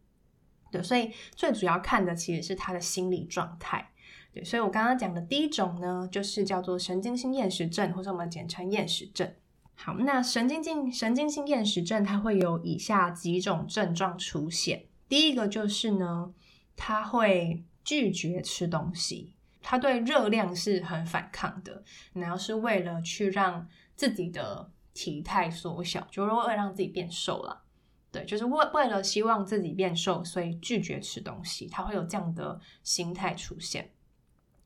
[0.72, 3.92] 对，所以最主要看的其实是他的心理状态。
[4.34, 9.34] 对，所以我刚刚讲的第一种呢，就是叫做神经性厌食症，或者我们简称厌食症。
[9.76, 14.86] 好，那神经性神经性厌食症它会有以下几种症状出现。
[15.08, 16.34] 第一个就是呢，
[16.76, 27.64] 他会拒绝吃东西，他对热量是很反抗的，然后是为了去让自己的体态缩小，就是为了让自己变瘦了。
[28.18, 33.92] 对，就是为为了希望自己变瘦，所以拒绝吃东西，他会有这样的心态出现。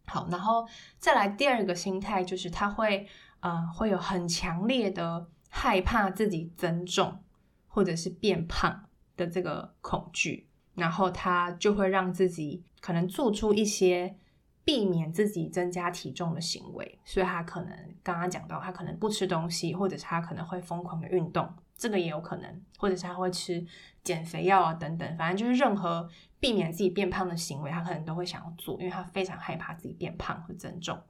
[0.05, 0.65] 好，然后
[0.97, 3.05] 再来第二个心态，就是他会
[3.41, 7.21] 呃会有很强烈的害怕自己增重
[7.67, 8.85] 或者是变胖
[9.17, 14.15] 的这个恐惧，然后他就会让自己可能做出一些
[14.63, 21.51] 避免自己增加体重的行为，所以他可能刚刚讲到，他可能不吃东西，或者是他可能会疯狂的运动。
[21.81, 23.65] 这个也有可能，或者是他会吃
[24.03, 26.07] 减肥药啊等等，反正就是任何
[26.39, 31.01] 避免自己变胖的行为，他可能都会想要做，因为他非常害怕自己变胖和增重。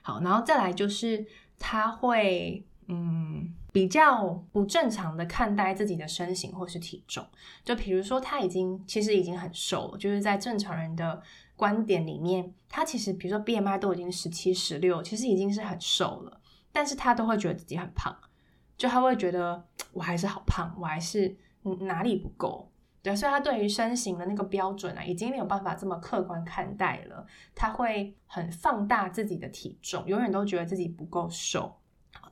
[0.00, 1.26] 好，然后再来就是
[1.58, 7.26] 他会嗯比较不正常的看待自己的身形或是体重，
[7.62, 11.22] 就比如说他已经其实已经很瘦了，就是在正常人的
[11.54, 16.40] 观点里面，他其实比如说 BMI 都已经十七十六，其实已经是很瘦了，
[16.72, 18.16] 但是他都会觉得自己很胖。
[18.76, 21.36] 就他会觉得我还是好胖，我还是
[21.80, 22.70] 哪里不够，
[23.02, 27.24] 对，所以他对于身形的那个标准啊，已经没有办法这么客观看待了。
[27.54, 31.80] 他会很放大自己的体重，永远都觉得自己不够瘦。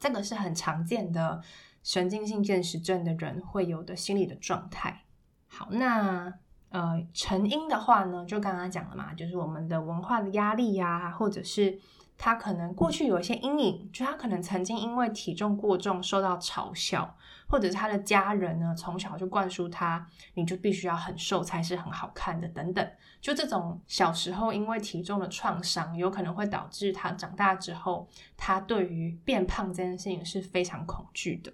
[0.00, 1.40] 这个是很常见的
[1.82, 5.04] 神经性厌食症的人会有的心理的状态。
[5.46, 6.32] 好，那
[6.70, 11.78] 呃成因的话呢，就刚刚讲了嘛，就是我们的文化的压力呀、或者是。
[12.18, 17.16] 他可能过去有一些阴影，就他可能曾经因为体重过重受到嘲笑，
[17.48, 22.88] 或者是他的家人呢从小就灌输他，你就必须要很瘦才是很好看的等等。
[23.20, 31.52] 就这种小时候因为体重的创伤，有可能会导致他长大之后，他对于变胖这件事情是非常恐惧的。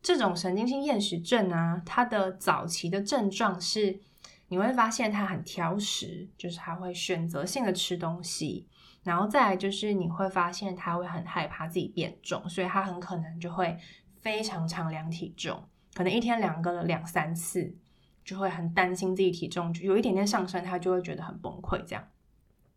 [0.00, 3.98] 这种神经性厌食症啊，它的早期的症状是，
[4.46, 8.68] 你会发现他很挑食，就是他会选择性的吃东西。
[9.08, 13.74] 然后再来就是你会发现他会很害怕自己变重，所以他很可能就会
[14.20, 17.74] 非常常量体重，可能一天量个两三次，
[18.22, 21.82] 就会很担心自己体重就有一点点上升，他就会觉得很崩溃。
[21.86, 22.04] 这样，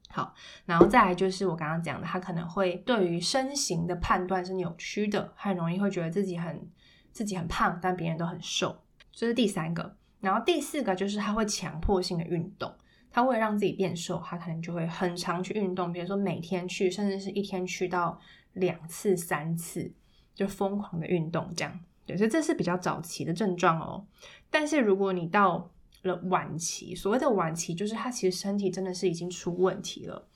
[0.07, 0.33] 好，
[0.65, 6.65] 然后再来就是我刚刚讲的，他可能会对于身形的判断是扭曲的，很容易会觉得自己很
[7.11, 9.97] 自己很胖，但别人都很瘦，这是第三个。
[10.21, 12.73] 然后第四个就是他会强迫性的运动。
[13.11, 18.17] 他为了让自己变瘦，他可能就会很常去运动，比如说每天去，甚至是一天去到
[18.53, 19.91] 两次、三次，
[20.33, 21.79] 就疯狂的运动这样。
[22.05, 24.05] 对，所以这是比较早期的症状哦。
[24.49, 25.69] 但是如果你到
[26.03, 30.27] 了晚期，所谓的晚期，就是他其实身体真的是已经出问题了。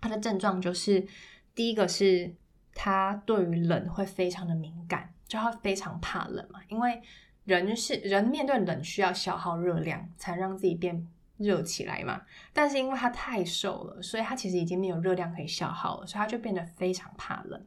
[0.00, 1.06] 他的症状就是
[1.54, 2.34] 第一个是
[2.74, 7.00] 他对于冷会非常的敏感，就他非常怕冷嘛，因为
[7.44, 11.06] 人是人面对冷需要消耗热量才让自己变。
[11.44, 17.62] 热起来嘛，但是因为他太瘦了，所以他其实已经没有热量可以消耗了，所以他就变得非常怕冷。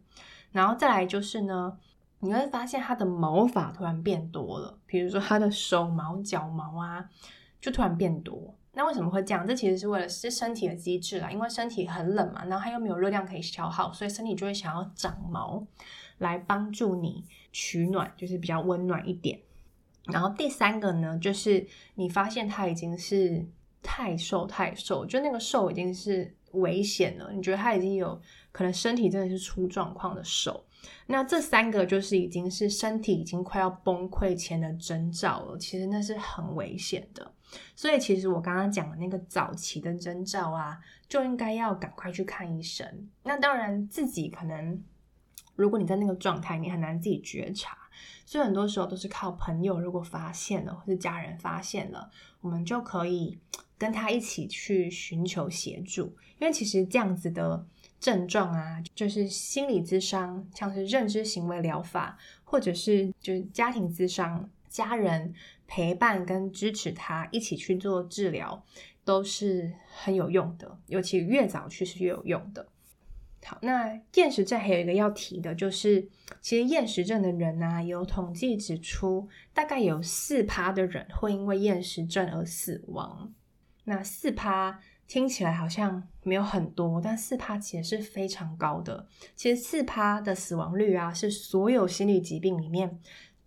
[0.51, 1.77] 然后再来就是呢，
[2.19, 7.07] 你会发现他的毛发突然变多了，比如说他的手毛、脚毛啊，
[7.59, 8.55] 就突然变多。
[8.73, 9.45] 那为什么会这样？
[9.45, 15.65] 这其实是为了是身体的机制啦，因为身体很冷嘛，然后它又没有热量可以消耗，所以身体就会想要长毛
[16.19, 19.39] 来帮助你取暖，就是比较温暖一点。
[20.05, 23.45] 然后第三个呢，就是你发现它已经是。
[23.89, 27.31] 太瘦太瘦，就那个瘦已经是危险了。
[27.31, 28.21] 你觉得他已经有
[28.51, 30.65] 可能身体真的是出状况的瘦，
[31.05, 35.57] 那这三个就是已经是身体已经快要崩溃前的征兆了。
[35.57, 37.31] 其实那是很危险的。
[37.77, 43.09] 所以其实我刚刚讲的那个早期的征兆啊，就应该要赶快去看医生。
[43.23, 44.83] 那当然自己可能，
[45.55, 47.77] 如果你在那个状态，你很难自己觉察。
[48.25, 53.39] 所以很多时候都是靠朋友，如果发现了，或是家人发现了，我们就可以
[53.77, 56.15] 跟他一起去寻求协助。
[56.39, 57.65] 因为其实这样子的
[57.99, 65.33] 症状啊，就是心理咨商，像是认知行为疗法，或者是就是家庭咨商，家人
[65.65, 68.63] 陪伴跟支持他一起去做治疗，
[69.03, 70.77] 都是很有用的。
[70.85, 72.67] 尤其越早去是越有用的。
[73.43, 76.07] 好，那厌食症还有一个要提的，就是
[76.41, 83.33] 其实厌食症的人啊，有统计指出，大概有四趴的人会因为厌食症而死亡。
[83.89, 84.77] 那四趴
[85.07, 89.07] 听起来好像没有很多，但四趴其实是非常高的。
[89.35, 92.99] 其实四趴的死亡率啊，是所有心理疾病里面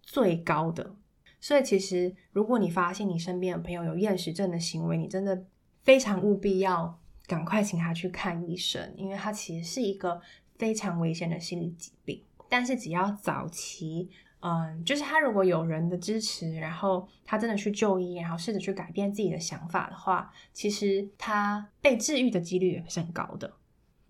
[0.03, 0.97] 最高的。
[1.41, 5.45] 所以其实如果你发现你身边的朋友有厌食症的行为，你真的
[5.83, 6.99] 非常务必要。
[7.27, 10.21] 赶快请他去看医生，因为他其实是一个
[10.59, 12.21] 非常危险的心理疾病。
[12.49, 14.11] 但是只要早期
[14.43, 23.53] 嗯，就是他如果有人的支持，然后他真的去就医，然后试着去改变自己的想法的话，其实他被治愈的几率也是很高的。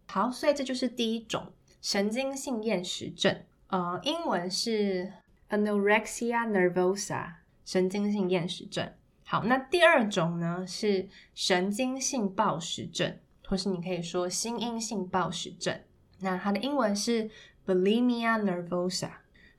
[0.06, 1.52] 好，所以这就是第一种
[1.82, 5.12] 神经性厌食症，呃，英文是
[5.48, 7.32] anorexia nervosa，
[7.64, 8.88] 神经性厌食症。
[9.24, 15.80] 好，那第二种呢是神经性暴食症，或是你可以说心因性暴食症。
[16.20, 17.28] 那它的英文是
[17.66, 19.10] bulimia nervosa。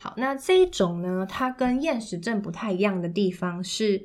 [0.03, 4.03] 好，那这一种呢，它跟厌食症不太一样的地方是，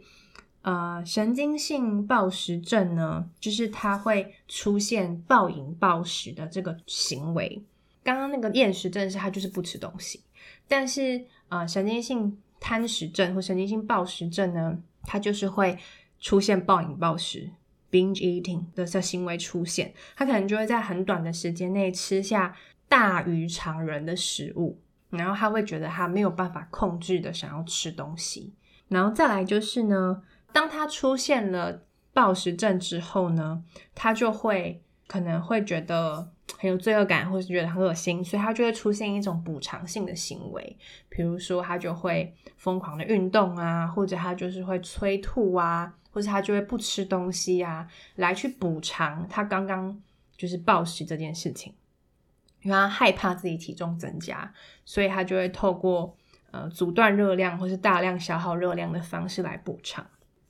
[0.61, 7.63] 呃，神经性暴食症呢，就是它会出现暴饮暴食的这个行为。
[8.05, 10.21] 刚刚那个厌食症是它就是不吃东西，
[10.69, 15.79] 但是呃，神经性贪食症或神经性暴食症呢，它就是会
[16.21, 17.51] 出现暴饮暴食
[17.91, 22.55] （binge eating） 的这行为出现，它可能就会在很短的时间内吃下
[22.87, 24.79] 大于常人的食物。
[25.17, 28.55] 然后他会觉得他没有办法控制的想要吃东西，
[28.89, 33.63] 然后再来就是呢，当他出现了暴食症之后呢，
[33.95, 40.77] 他就会可能会觉得很有罪恶感，或是觉得很恶心，所以他就会出现一种补偿性的行为，
[41.09, 50.01] 比如说他就会疯狂的运动啊，或者他就是会催吐啊，或者他就会不吃东西啊，来去补偿他刚刚
[50.37, 51.75] 就是暴食这件事情。
[52.67, 54.53] 因为他害怕自己体重增加，
[54.85, 56.17] 所以他就会透过
[56.51, 60.05] 呃阻断热量或是大量消耗热量的方式来补偿。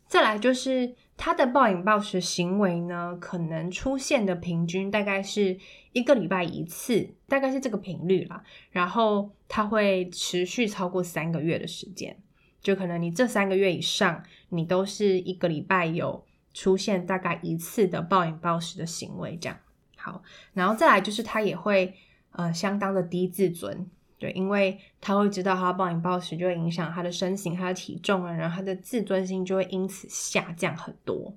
[0.06, 5.58] 再来就是他的暴饮暴食行为呢，可能出现的平均大概是
[5.92, 8.42] 一个礼拜一次，大概是这个频率啦。
[8.70, 12.16] 然后他会持续超过三个月的时间，
[12.62, 19.58] 就可能你这三个月以上，你都是一个礼拜有出现大概一次的暴饮暴食的行为，这样。
[19.96, 20.22] 好，
[20.54, 21.94] 然后再来就是他也会。
[22.36, 23.86] 呃，相当的低自尊，
[24.18, 31.34] 对，因为他会知道他暴饮暴食就会影响他的身形、他的体重啊，然后他的自尊心就会因此下降很多。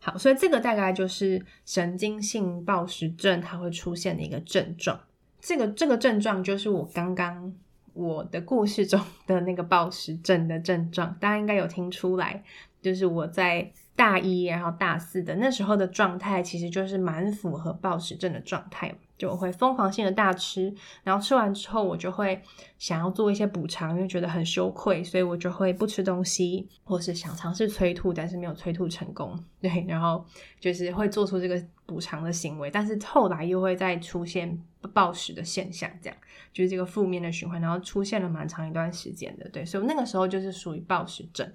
[0.00, 5.00] 好，所以这个大概就是神经性暴食症它会出现的一个症状。
[5.40, 7.54] 这个这个症状就是我刚刚
[7.92, 12.42] 我的故事中的那个暴食症的症状，大家应该有听出来，
[12.82, 18.94] 就是我在大一然后大四的那时候的状态，其实就是蛮符合暴食症的状态。
[19.16, 20.74] 就会疯狂性的大吃，
[21.04, 22.42] 然后吃完之后我就会
[22.78, 29.38] 想要做一些补偿，因为觉得很羞愧，所以我就会不吃东西，或是想尝试催吐，但是没有催吐成功。
[29.62, 30.26] 对，然后
[30.58, 34.60] 就是会做出这个补偿的行为，但是后来又会再出现
[34.92, 36.18] 暴食的现象，这样
[36.52, 39.48] 就是这个负面的循环，然后出现了蛮长一段时间的。
[39.50, 41.48] 对，所以那个时候就是属于暴食症。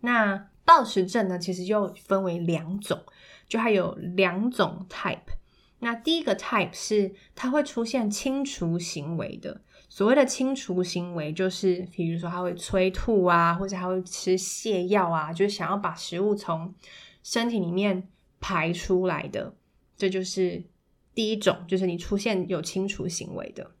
[0.00, 3.00] 那暴食症呢，其实又分为两种，
[3.48, 5.18] 就还有两种 type。
[5.80, 9.62] 那第一个 type 是它会出现清除行为的。
[9.88, 16.72] 所谓的清除行为，就是比如说他会催吐啊，或者他会吃泻药啊，就是想要把食物从
[17.24, 19.52] 身体里面排出来的。
[19.96, 20.62] 这就是
[21.12, 23.72] 第一种，就是你出现有清除行为的。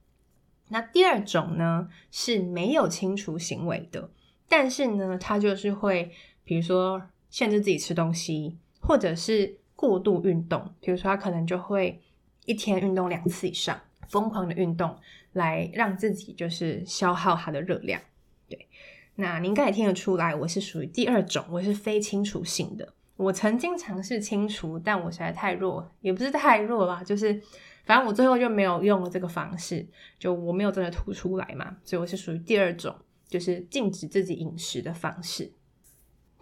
[0.68, 4.10] 那第二种呢，是没有清除行为的，
[4.50, 6.12] 但是呢，他就是会
[6.44, 9.56] 比如说限制自己吃东西，或者是。
[9.80, 12.02] 过度运动，比如说他可能就会
[12.44, 13.80] 一天运动两次以上，
[14.10, 14.94] 疯狂的运动
[15.32, 17.98] 来让自己就是消耗他的热量。
[18.46, 18.68] 对，
[19.14, 22.92] 那您应该也听得出来，我是属于第二种，我是非清除性的。
[23.16, 27.40] 我曾经尝试清除，但我实在太弱，也不是太弱啦，就是
[27.86, 29.86] 反正我最后就没有用了这个方式，
[30.18, 32.94] 就我没有真的吐出来嘛，所以我是属于第二种，
[33.30, 35.52] 就是禁止自己饮食的方式。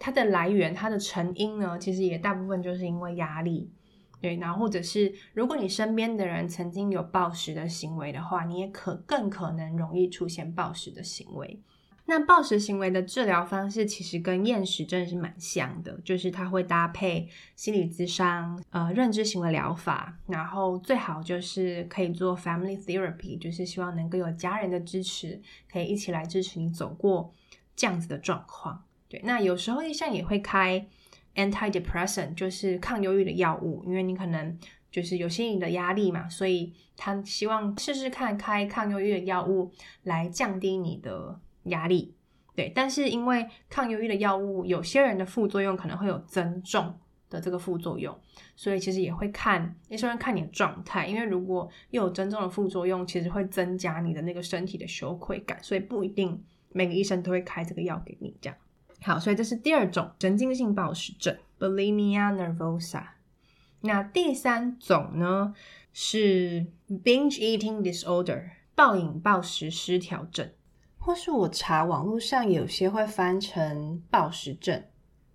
[0.01, 3.71] 它的来源，它的成因呢，其实也大部分就是因为压力，
[4.21, 11.61] 对，然后或者是如果你身边的人曾经有暴食的行为的话，你也可更可能容易出现暴食的行为。
[12.11, 25.39] 那暴食行为的治疗方式其实跟厌食症是蛮像的，就是它会搭配心理咨商、呃认知行为疗法，然后最好就是可以做 family therapy，就是希望能够有家人的支持，
[25.71, 27.31] 可以一起来支持你走过
[27.77, 28.83] 这样子的状况。
[29.07, 30.89] 对，那有时候医生也会开
[31.35, 34.59] antidepressant，就是抗忧郁的药物，因为你可能
[34.91, 39.71] 就是有心理的压力嘛，所以他希望试试看开抗忧郁的药物
[40.05, 41.39] 来降低你的
[41.69, 42.15] 压力。
[42.55, 46.93] 对，但是因为抗忧郁的药物，有些人的副作用可能会有增重
[47.31, 48.19] 的这个副作用，
[48.57, 58.59] 所以其实也会看医生看你的状态，因为如果又有增重的副作用，其实会增加你的那个身体的羞愧感，所以不一定每个医生都会开这个药给你这样。
[59.03, 63.05] 好，所以这是第二种神经性暴食症 （bulimia nervosa）。
[63.83, 65.55] 那第三种呢
[65.93, 70.51] 是 binge eating disorder（ 暴饮暴食失调症），
[71.09, 74.85] 或是我查网络上有些会翻成暴食症，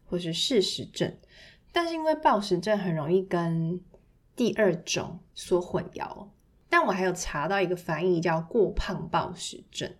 [0.05, 1.11] 或是适食症，
[1.71, 3.81] 但是因为暴食症很容易跟
[4.35, 6.27] 第二种所混淆，
[6.69, 9.91] 但我还有查到一个翻译叫过胖暴食症。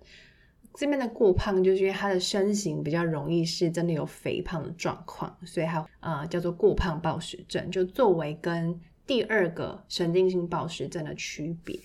[0.76, 11.80] 这边的过胖就是因为他的身形比较容易是真的有肥胖的状况，所以它呃叫做过胖暴食症，就作为跟第二个神经性暴食症的区别。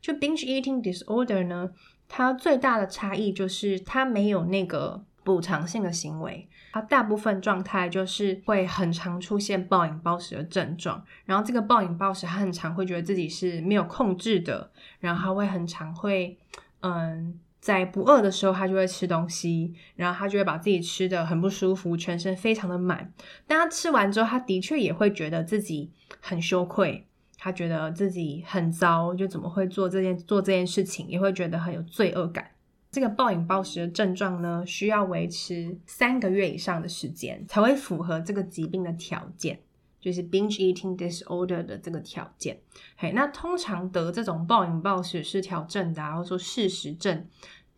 [0.00, 1.70] 就 binge eating disorder 呢，
[2.14, 16.36] 它最大的差异就是它没有那个补偿性的行为，它大部分状态就是会很常出现暴饮暴食的症状，然后这个暴饮暴食，他很常会觉得自己是没有控制的，然后他会很常会
[16.80, 17.40] 嗯。
[17.62, 23.12] 在不饿的时候，他就会吃东西，然后他就会把自己吃的很不舒服，全身非常的满。
[23.46, 27.06] 但他吃完之后，他的确也会觉得自己很羞愧，
[27.42, 32.48] 他觉得自己很糟，就怎么会做这件做这件事情，也会觉得很有罪恶感。
[32.92, 39.58] 这个暴饮暴食的症状呢，需要维持三个月以上的时间，才会符合这个疾病的条件。
[40.00, 42.60] 就是 binge eating disorder 的这个条件，
[42.96, 47.26] 嘿，那通常得这种暴饮暴食失调症的，啊，或者说事实症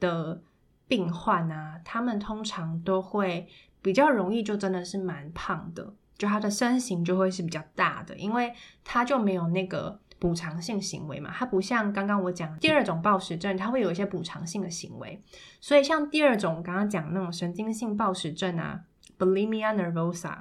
[0.01, 0.43] 的
[0.89, 3.47] 病患啊，他们通常都会
[3.83, 8.53] 比较容易就真的是蛮胖的，就他的身形就会是比较大的，因为
[8.85, 15.21] 他就没有那个补偿性行为嘛，他不像刚刚我讲第二种暴食症，他会有一些补偿性的行为，
[15.61, 18.81] 所以像第二种刚刚讲那种神经性暴食症啊
[19.19, 20.39] ，bulimia nervosa。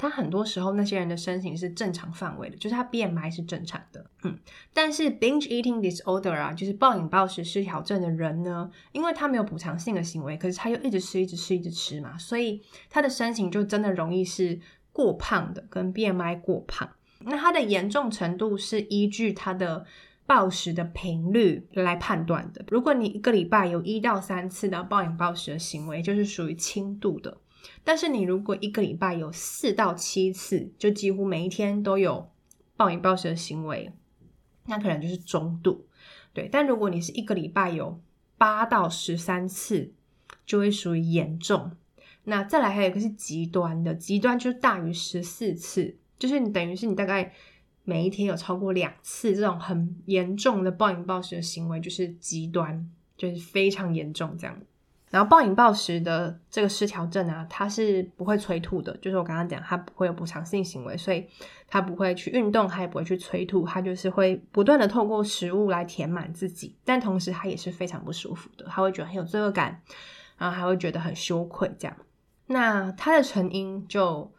[0.00, 4.38] 他很多时候那些人的身形是正常范围的，就是他 BMI 是正常的，嗯。
[4.72, 14.60] 但是 binge eating disorder 啊，就是暴饮暴食失调症的人呢，因为他没有补偿性的行为，可是他又一直吃、一直吃、一直吃嘛，所以他的身形就真的容易是
[14.98, 16.90] 过胖的，跟 BMI 过胖。
[17.20, 19.86] 那它的严重程度是依据它的
[20.26, 22.64] 暴食的频率来判断的。
[22.68, 27.38] 如果你一个礼拜有一到三次的暴饮暴食的行为，就是属于轻度的。
[27.84, 32.32] 但是你如果一个礼拜有四到七次，就几乎每一天都有
[32.76, 33.92] 暴饮暴食的行为，
[34.66, 35.86] 那可能就是中度。
[36.32, 38.00] 对，但如果你是一个礼拜有
[38.36, 39.92] 八到十三次，
[40.44, 41.70] 就会属于严重。
[42.28, 47.32] 那再来还有一个是极端的，极端就是大于十四次，就是你等于是你大概
[47.84, 54.54] 每一天有超过两次这种很严重的暴饮暴食的行为，就是极端，就是非常严重这样。
[55.10, 61.26] 然后暴饮暴食的这个失调症啊，它是不会催吐的，就是我刚刚讲，它不会有补偿性行为，所以
[61.66, 69.80] 它不会去运动，它也不会去催吐，它就是会不断的透过食物来填满自己，但同时它也是非常不舒服的，它会觉得很有罪恶感，
[70.36, 71.96] 然后还会觉得很羞愧这样。
[72.48, 74.32] 那它的成因就，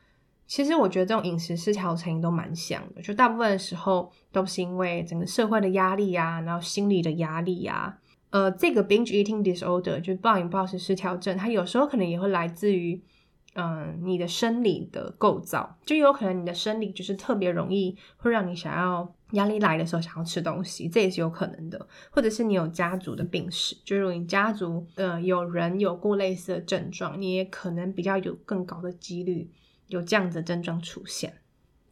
[0.46, 7.98] 其实我觉得这种饮食失调成因都蛮像的，就大部分时候都是因为整个社会的压力呀、啊，然后心理的压力呀、啊。
[8.32, 13.02] 呃，这个 binge eating disorder 就暴饮暴食失调症，它有时候可能也会来自于，
[13.56, 29.52] 嗯、你的生理的构造，就有可能你的生理就是特别容易会让你想要压力来的时候想要吃东西，这也是有可能的，或者是你有家族的病史，就是你家族呃有人有过类似的症状，你也可能比较有更高的几率
[29.88, 31.36] 有这样子的症状出现。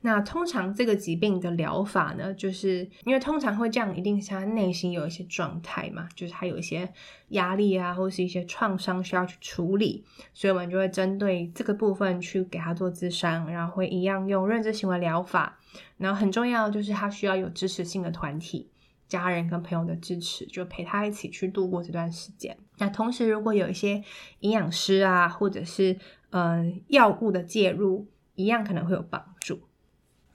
[0.02, 6.88] 那通常这个疾病的疗法呢，就是因为通常会这样，一定是他内心有一些状态嘛，就是他有一些
[7.30, 15.60] 压力啊，或是一些创伤需要去处理，所以我们就会针对这个部分去给他做咨商，然后会一样用认知行为疗法。
[15.98, 18.70] 然后很重要就是他需要有支持性的团体，
[19.08, 22.58] 家人跟朋友的支持，就陪他一起去度过这段时间。
[22.78, 24.04] 那同时如果有一些
[24.40, 25.98] 营养师啊，或者是
[26.32, 29.62] 嗯药物的介入，一样可能会有帮助。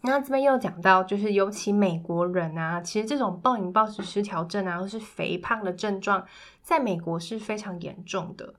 [0.05, 6.27] 那这边又讲到，就是尤其美国人啊，其实这种暴饮暴食失调症啊，或是肥胖的症状，
[6.61, 8.55] 在美国是非常严重的。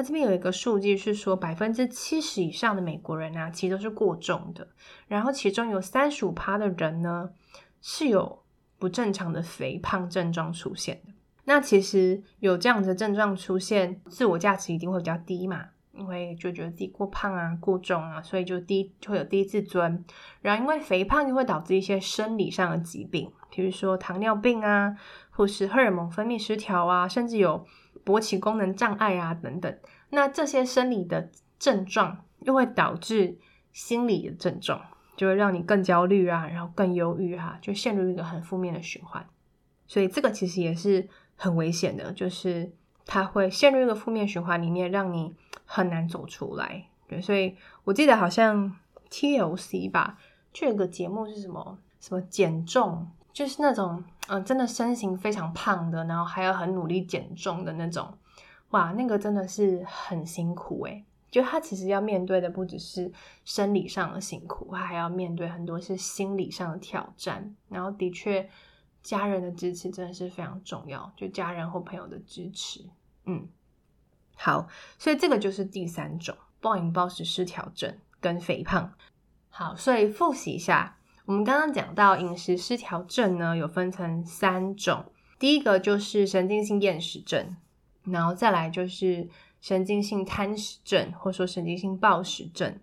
[0.00, 4.66] 他这边有一个数据是说，百分之七十以上的美国人啊，其实都是过重的。
[5.06, 7.28] 然后其中有三十五趴的人呢，
[7.82, 8.42] 是有
[8.78, 11.12] 不正常的肥胖症状出现的。
[11.44, 15.66] 那其实有这样的症状出现，自我价值一定会比较低嘛。
[15.92, 20.02] 因为就觉得自己过胖啊、过重啊，所以就低就会有低自尊。
[20.40, 24.96] 然后因为肥胖又会导致一些生理上的疾病，比如说糖尿病啊，
[25.28, 27.66] 或是荷尔蒙分泌失调啊，甚至有
[28.04, 29.78] 勃起功能障碍啊等等。
[30.10, 33.38] 那这些生理的症状又会导致
[33.72, 34.80] 心理的症状，
[35.16, 39.26] 就会让你更焦虑啊，然后更忧郁啊，就陷入一个很负面的循环。
[39.86, 42.72] 所以这个其实也是很危险的，就是。
[43.06, 45.34] 它会陷入一个负面循环里面，让你
[45.64, 46.86] 很难走出来。
[47.08, 48.76] 对，所以我记得好像
[49.10, 50.16] TLC 吧，
[50.52, 58.16] 就有个节目是什么什么减重，就是那种嗯，真的身形非常胖的，然后还要很努力减重的那种，
[58.70, 61.04] 哇，那个真的是很辛苦诶。
[61.32, 63.10] 就他其实要面对的不只是
[63.44, 67.56] 生理上的辛苦，他还要面对很多是心理上的挑战。
[67.68, 68.48] 然后的确，
[69.02, 72.88] 家人的支持真的是非常重要，就家人或朋友的支持。
[73.24, 73.48] 嗯，
[74.36, 78.92] 好，所以这个就是第三种暴饮暴食失调症跟肥胖。
[79.48, 80.98] 好，所以复习一下，
[81.30, 85.04] 我们刚刚讲到饮食失调症呢，有分成三种，
[85.38, 87.54] 第一个就是神经性厌食症，
[88.02, 89.28] 然后再来就是。
[89.60, 92.80] 神经性贪食症，或说神经性暴食症。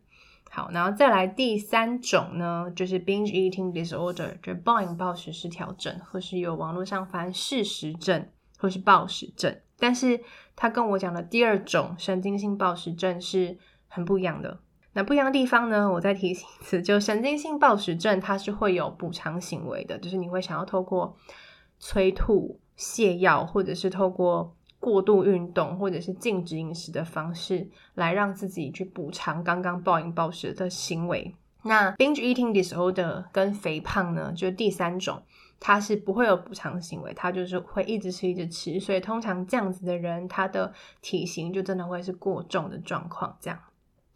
[0.52, 8.30] 好，然后再来第三种呢，就是 binge eating disorder，就是暴饮暴食失调症，或是有网络上翻嗜食症，
[8.60, 9.60] 或是暴食症。
[9.80, 10.22] 但是
[10.56, 14.60] 它跟我讲的第二种神经性暴食症是很不一样的。
[14.98, 21.16] 那不一样的地方呢，我再提醒一次，就神经性暴食症，它是会有补偿行为的，就是你会想要透过
[21.78, 24.54] 催吐、泻药，或者是透过。
[24.80, 31.34] 过度运动或者是禁止饮食的方式，来让自己去补偿刚刚暴饮暴食的行为。
[31.64, 35.24] 那 binge eating disorder 跟肥胖呢，就第三种，
[35.60, 38.80] 它是不会有补偿行为，它就是会一直吃一直吃。
[38.80, 40.72] 所以通常这样子的人，他的
[41.02, 43.36] 体型就真的会是过重的状况。
[43.42, 43.60] 这样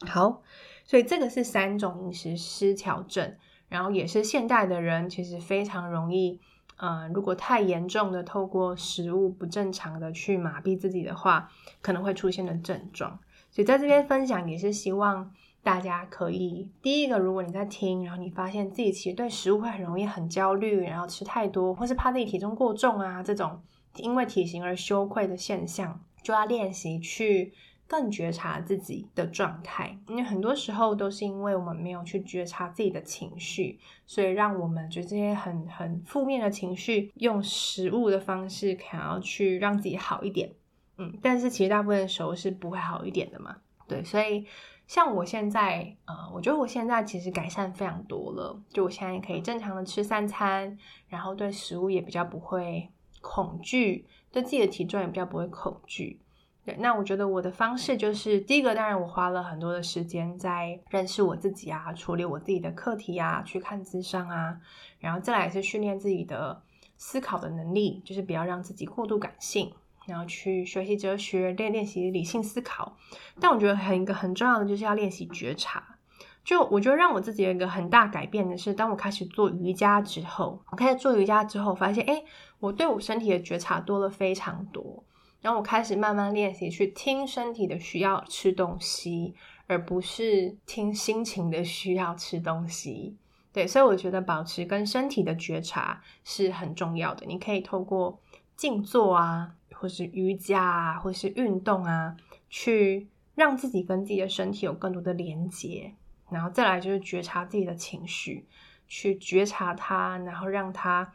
[0.07, 0.41] 好，
[0.83, 3.35] 所以这个是三种饮食失调症，
[3.69, 6.39] 然后也是现代的人其实非常容易。
[6.77, 13.19] 呃，如果太严重的透过食物不正常的去麻痹自己的话，可能会出现的症状。
[13.51, 15.31] 所以在这边分享也是希望
[15.61, 23.61] 大家可以，第一个，如果你在听，然后你发现自己其实对食物会很容易很焦虑，然后吃太多，或是怕自己体重过重啊，这种
[23.97, 27.53] 因为体型而羞愧的现象，就要练习去。
[27.91, 33.77] 更觉察自己的状态，因为很多时候都是因为我们没有去觉察自己的情绪，
[34.07, 40.49] 所以让我们觉得这些很很负面的情绪，用食物的方式想要去让自己好一点，
[40.97, 43.57] 嗯，但是其实大部分时候是不会好一点的嘛，
[43.89, 44.45] 对，所以
[44.87, 50.77] 像我现在，呃，我觉得我现在其实改善非常多了，就我现在可以正常的吃三餐，
[51.09, 52.89] 然后对食物也比较不会
[53.19, 56.17] 恐惧，对自己的体重也比较不会恐惧。
[56.63, 64.59] 对，那我觉得我的方式就是，第一个当然我花了很多的时间在认识我自己啊，处理我自己的课题啊，去看智商啊，
[64.99, 66.61] 然后再来是训练自己的
[66.97, 69.73] 思考的能力，就是不要让自己过度感性，
[70.05, 72.95] 然后去学习哲学，练练习理性思考。
[73.39, 75.97] 但我觉得很一个很重要的就是要练习觉察。
[76.43, 82.23] 就我觉得让我自己有一个很大改变的是，当我开始做瑜伽之后，我开始做瑜伽之后，发现诶，
[82.59, 85.03] 我对我身体的觉察多了非常多。
[85.41, 89.33] 然后我开始慢慢练习去听身体的需要吃东西，
[89.65, 93.17] 而不是听心情的需要吃东西。
[93.51, 97.25] 对，所以我觉得保持跟身体的觉察是很重要的。
[97.25, 98.21] 你可以透过
[98.55, 102.15] 静坐啊，或是瑜伽啊，或是运动啊，
[102.47, 105.95] 去让自己跟自己的身体有更多的连接。
[106.29, 108.47] 然后再来就是觉察自己的情绪，
[108.87, 111.11] 去觉察它，然后让它，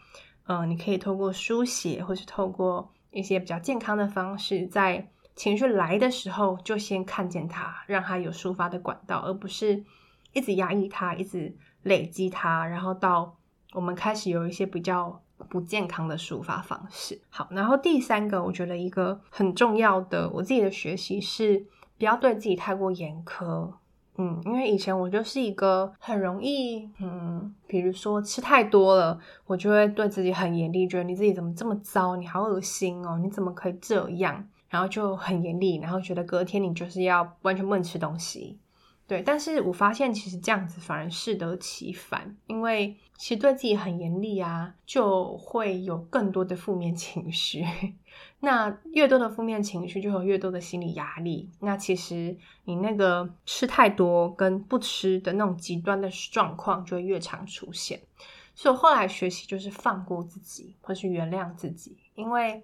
[0.46, 2.92] 嗯、你可以透过书写，或是透过。
[3.16, 9.82] 一些比较健康的方式，在情绪来的时候就先看见它，让它有抒发的管道，而不是
[10.34, 13.36] 一直压抑它，一直累积它，然后到
[13.72, 17.20] 我们开始有一些比较不健康的抒发方式。
[17.30, 21.66] 好，然后第三个，我觉得一个很重要的我自己的学习是，
[21.98, 23.72] 不要对自己太过严苛。
[24.18, 34.48] 嗯，因为以前我就是一个很容易，嗯，比如说吃太多了，我就会对自己很严厉，觉得你自己怎么这么糟，你好恶心哦，你怎么可以这样？
[34.68, 38.58] 然后就很严厉，然后觉得隔天你就是要完全不能吃东西。
[39.06, 47.64] 对，但是我发现其实这样子反而适得其反，因为其实对自己很严厉啊，就会有更多的负面情绪。
[48.40, 51.50] 那越多的负面情绪，就有越多的心理压力。
[51.60, 58.00] 那其实你那个吃太多跟不吃的那种极端的状况，就会越常出现。
[58.54, 62.62] 所以我后来学习就是放过自己，或是原谅自己，因为。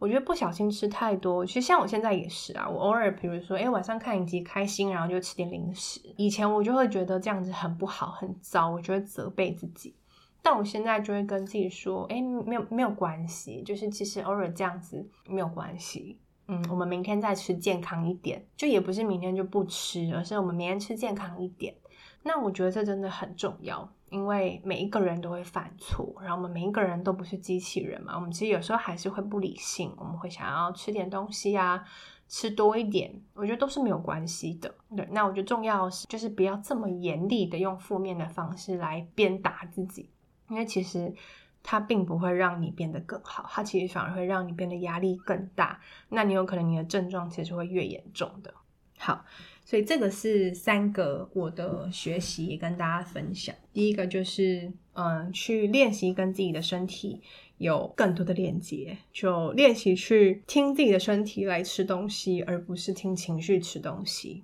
[0.00, 2.68] 我觉得不小心吃太多，其实像我现在也是啊。
[2.68, 6.00] 我偶尔，比如说，诶，晚上看影集开心，然后就吃点零食。
[6.16, 9.92] 以前我就会觉得这样子很不好，很糟，我就会责备自己。
[10.48, 16.18] 但我现在就会跟自己说，诶，没有没有关系，就是其实偶尔这样子没有关系。
[16.46, 21.74] 嗯，我们明天再吃健康一点，就也不是明天就不吃，而是我们明天吃健康一点。
[22.22, 23.86] 那我觉得这真的很重要。
[24.08, 31.84] 因为每一个人都会犯错，然后我们每一个人都不是机器人嘛，我们其实有时候还是会不理性，我们会想要吃点东西啊，
[32.26, 34.74] 吃多一点，我觉得都是没有关系的。
[34.96, 40.08] 对，那我觉得重要是就是不要这么严厉的用负面的方式来鞭打自己，
[40.48, 41.14] 因为其实
[41.62, 45.80] 它并不会让你变得更好，它其实反而会让你变得压力更大。
[46.08, 48.54] 那你有可能你的症状其实会越严重的。
[49.00, 49.24] 好，
[49.64, 53.54] 所以这个是三个我的学习跟大家分享。
[53.72, 57.20] 第一个就是，嗯，去练习跟自己的身体
[57.58, 64.42] 有更多的连接，就练习去听自己的身体来吃东西，而不是听情绪吃东西。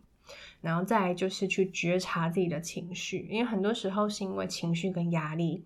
[0.60, 5.64] 然后再来就是去觉察自己的情绪，因为很多时候是因为情绪跟压力。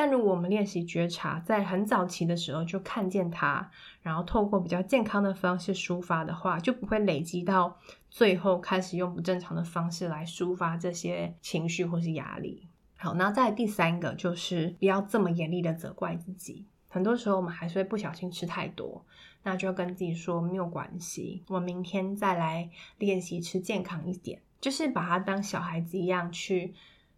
[0.00, 3.70] 但如果我们练习觉察，在很早期的时候就看见它，
[4.00, 7.76] 然后透过比较健康的方式抒发的话，就不会累积到
[8.08, 12.66] 最后开始用不正常的方式来抒发这些情绪或是压力。
[12.96, 16.64] 好，那再第三个就是不要这么严厉的责怪自己。
[16.88, 19.04] 很多时候我们还是会不小心吃太多，
[19.42, 26.72] 那就要跟自己说没有关系，我明天再来练习吃健康一点，就是把它当小孩子一样去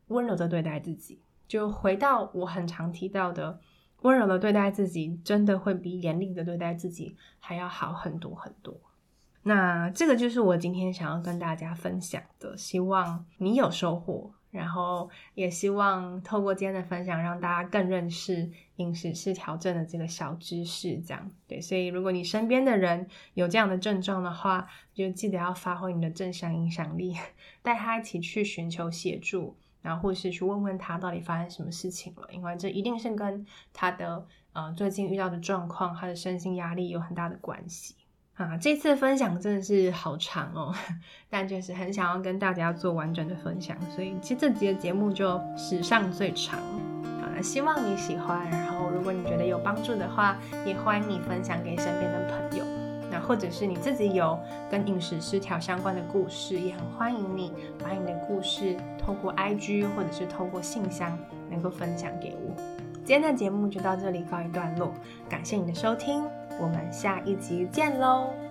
[0.09, 1.21] 温柔的对待自己。
[1.53, 3.61] 就回到我很常提到的，
[4.01, 8.81] 温柔的对待自己，真的会比严厉的对待自己还要好很多很多。
[9.43, 20.97] 那这个就是我今天想要跟大家分享的，希望你有收获，然后也希望透过今天的分享，让大家更认识饮食失调症的这个小知识。
[21.01, 27.15] 这样对，所以如果你身边的人有这样的症状的话，就记得要发挥你的正向影响力，
[27.61, 29.59] 带他一起去寻求协助。
[29.83, 37.95] 然后或是去问问他到底发生什么事情了，因为这一定是跟他的呃最近遇到的状况，他的身心压力有很大的关系
[38.35, 38.57] 啊。
[38.57, 40.75] 这次分享真的是好长哦，
[41.29, 46.59] 但就是很想要跟大家做完整的分享，所以其实这集的节目就史上最长
[47.21, 47.43] 啊。
[47.43, 52.72] 希望你喜欢，然后如果你觉得有帮助的话，也欢迎你分享给身边的朋友。
[53.27, 54.39] 或者是你自己有
[54.71, 61.19] 跟饮食失调相关的故事，也很欢迎你把你的故事透过 IG 或者是透过信箱
[61.51, 62.55] 能够分享给我。
[63.05, 64.93] 今天的节目就到这里告一段落，
[65.29, 66.23] 感谢你的收听，
[66.61, 68.42] 我们下一集见喽。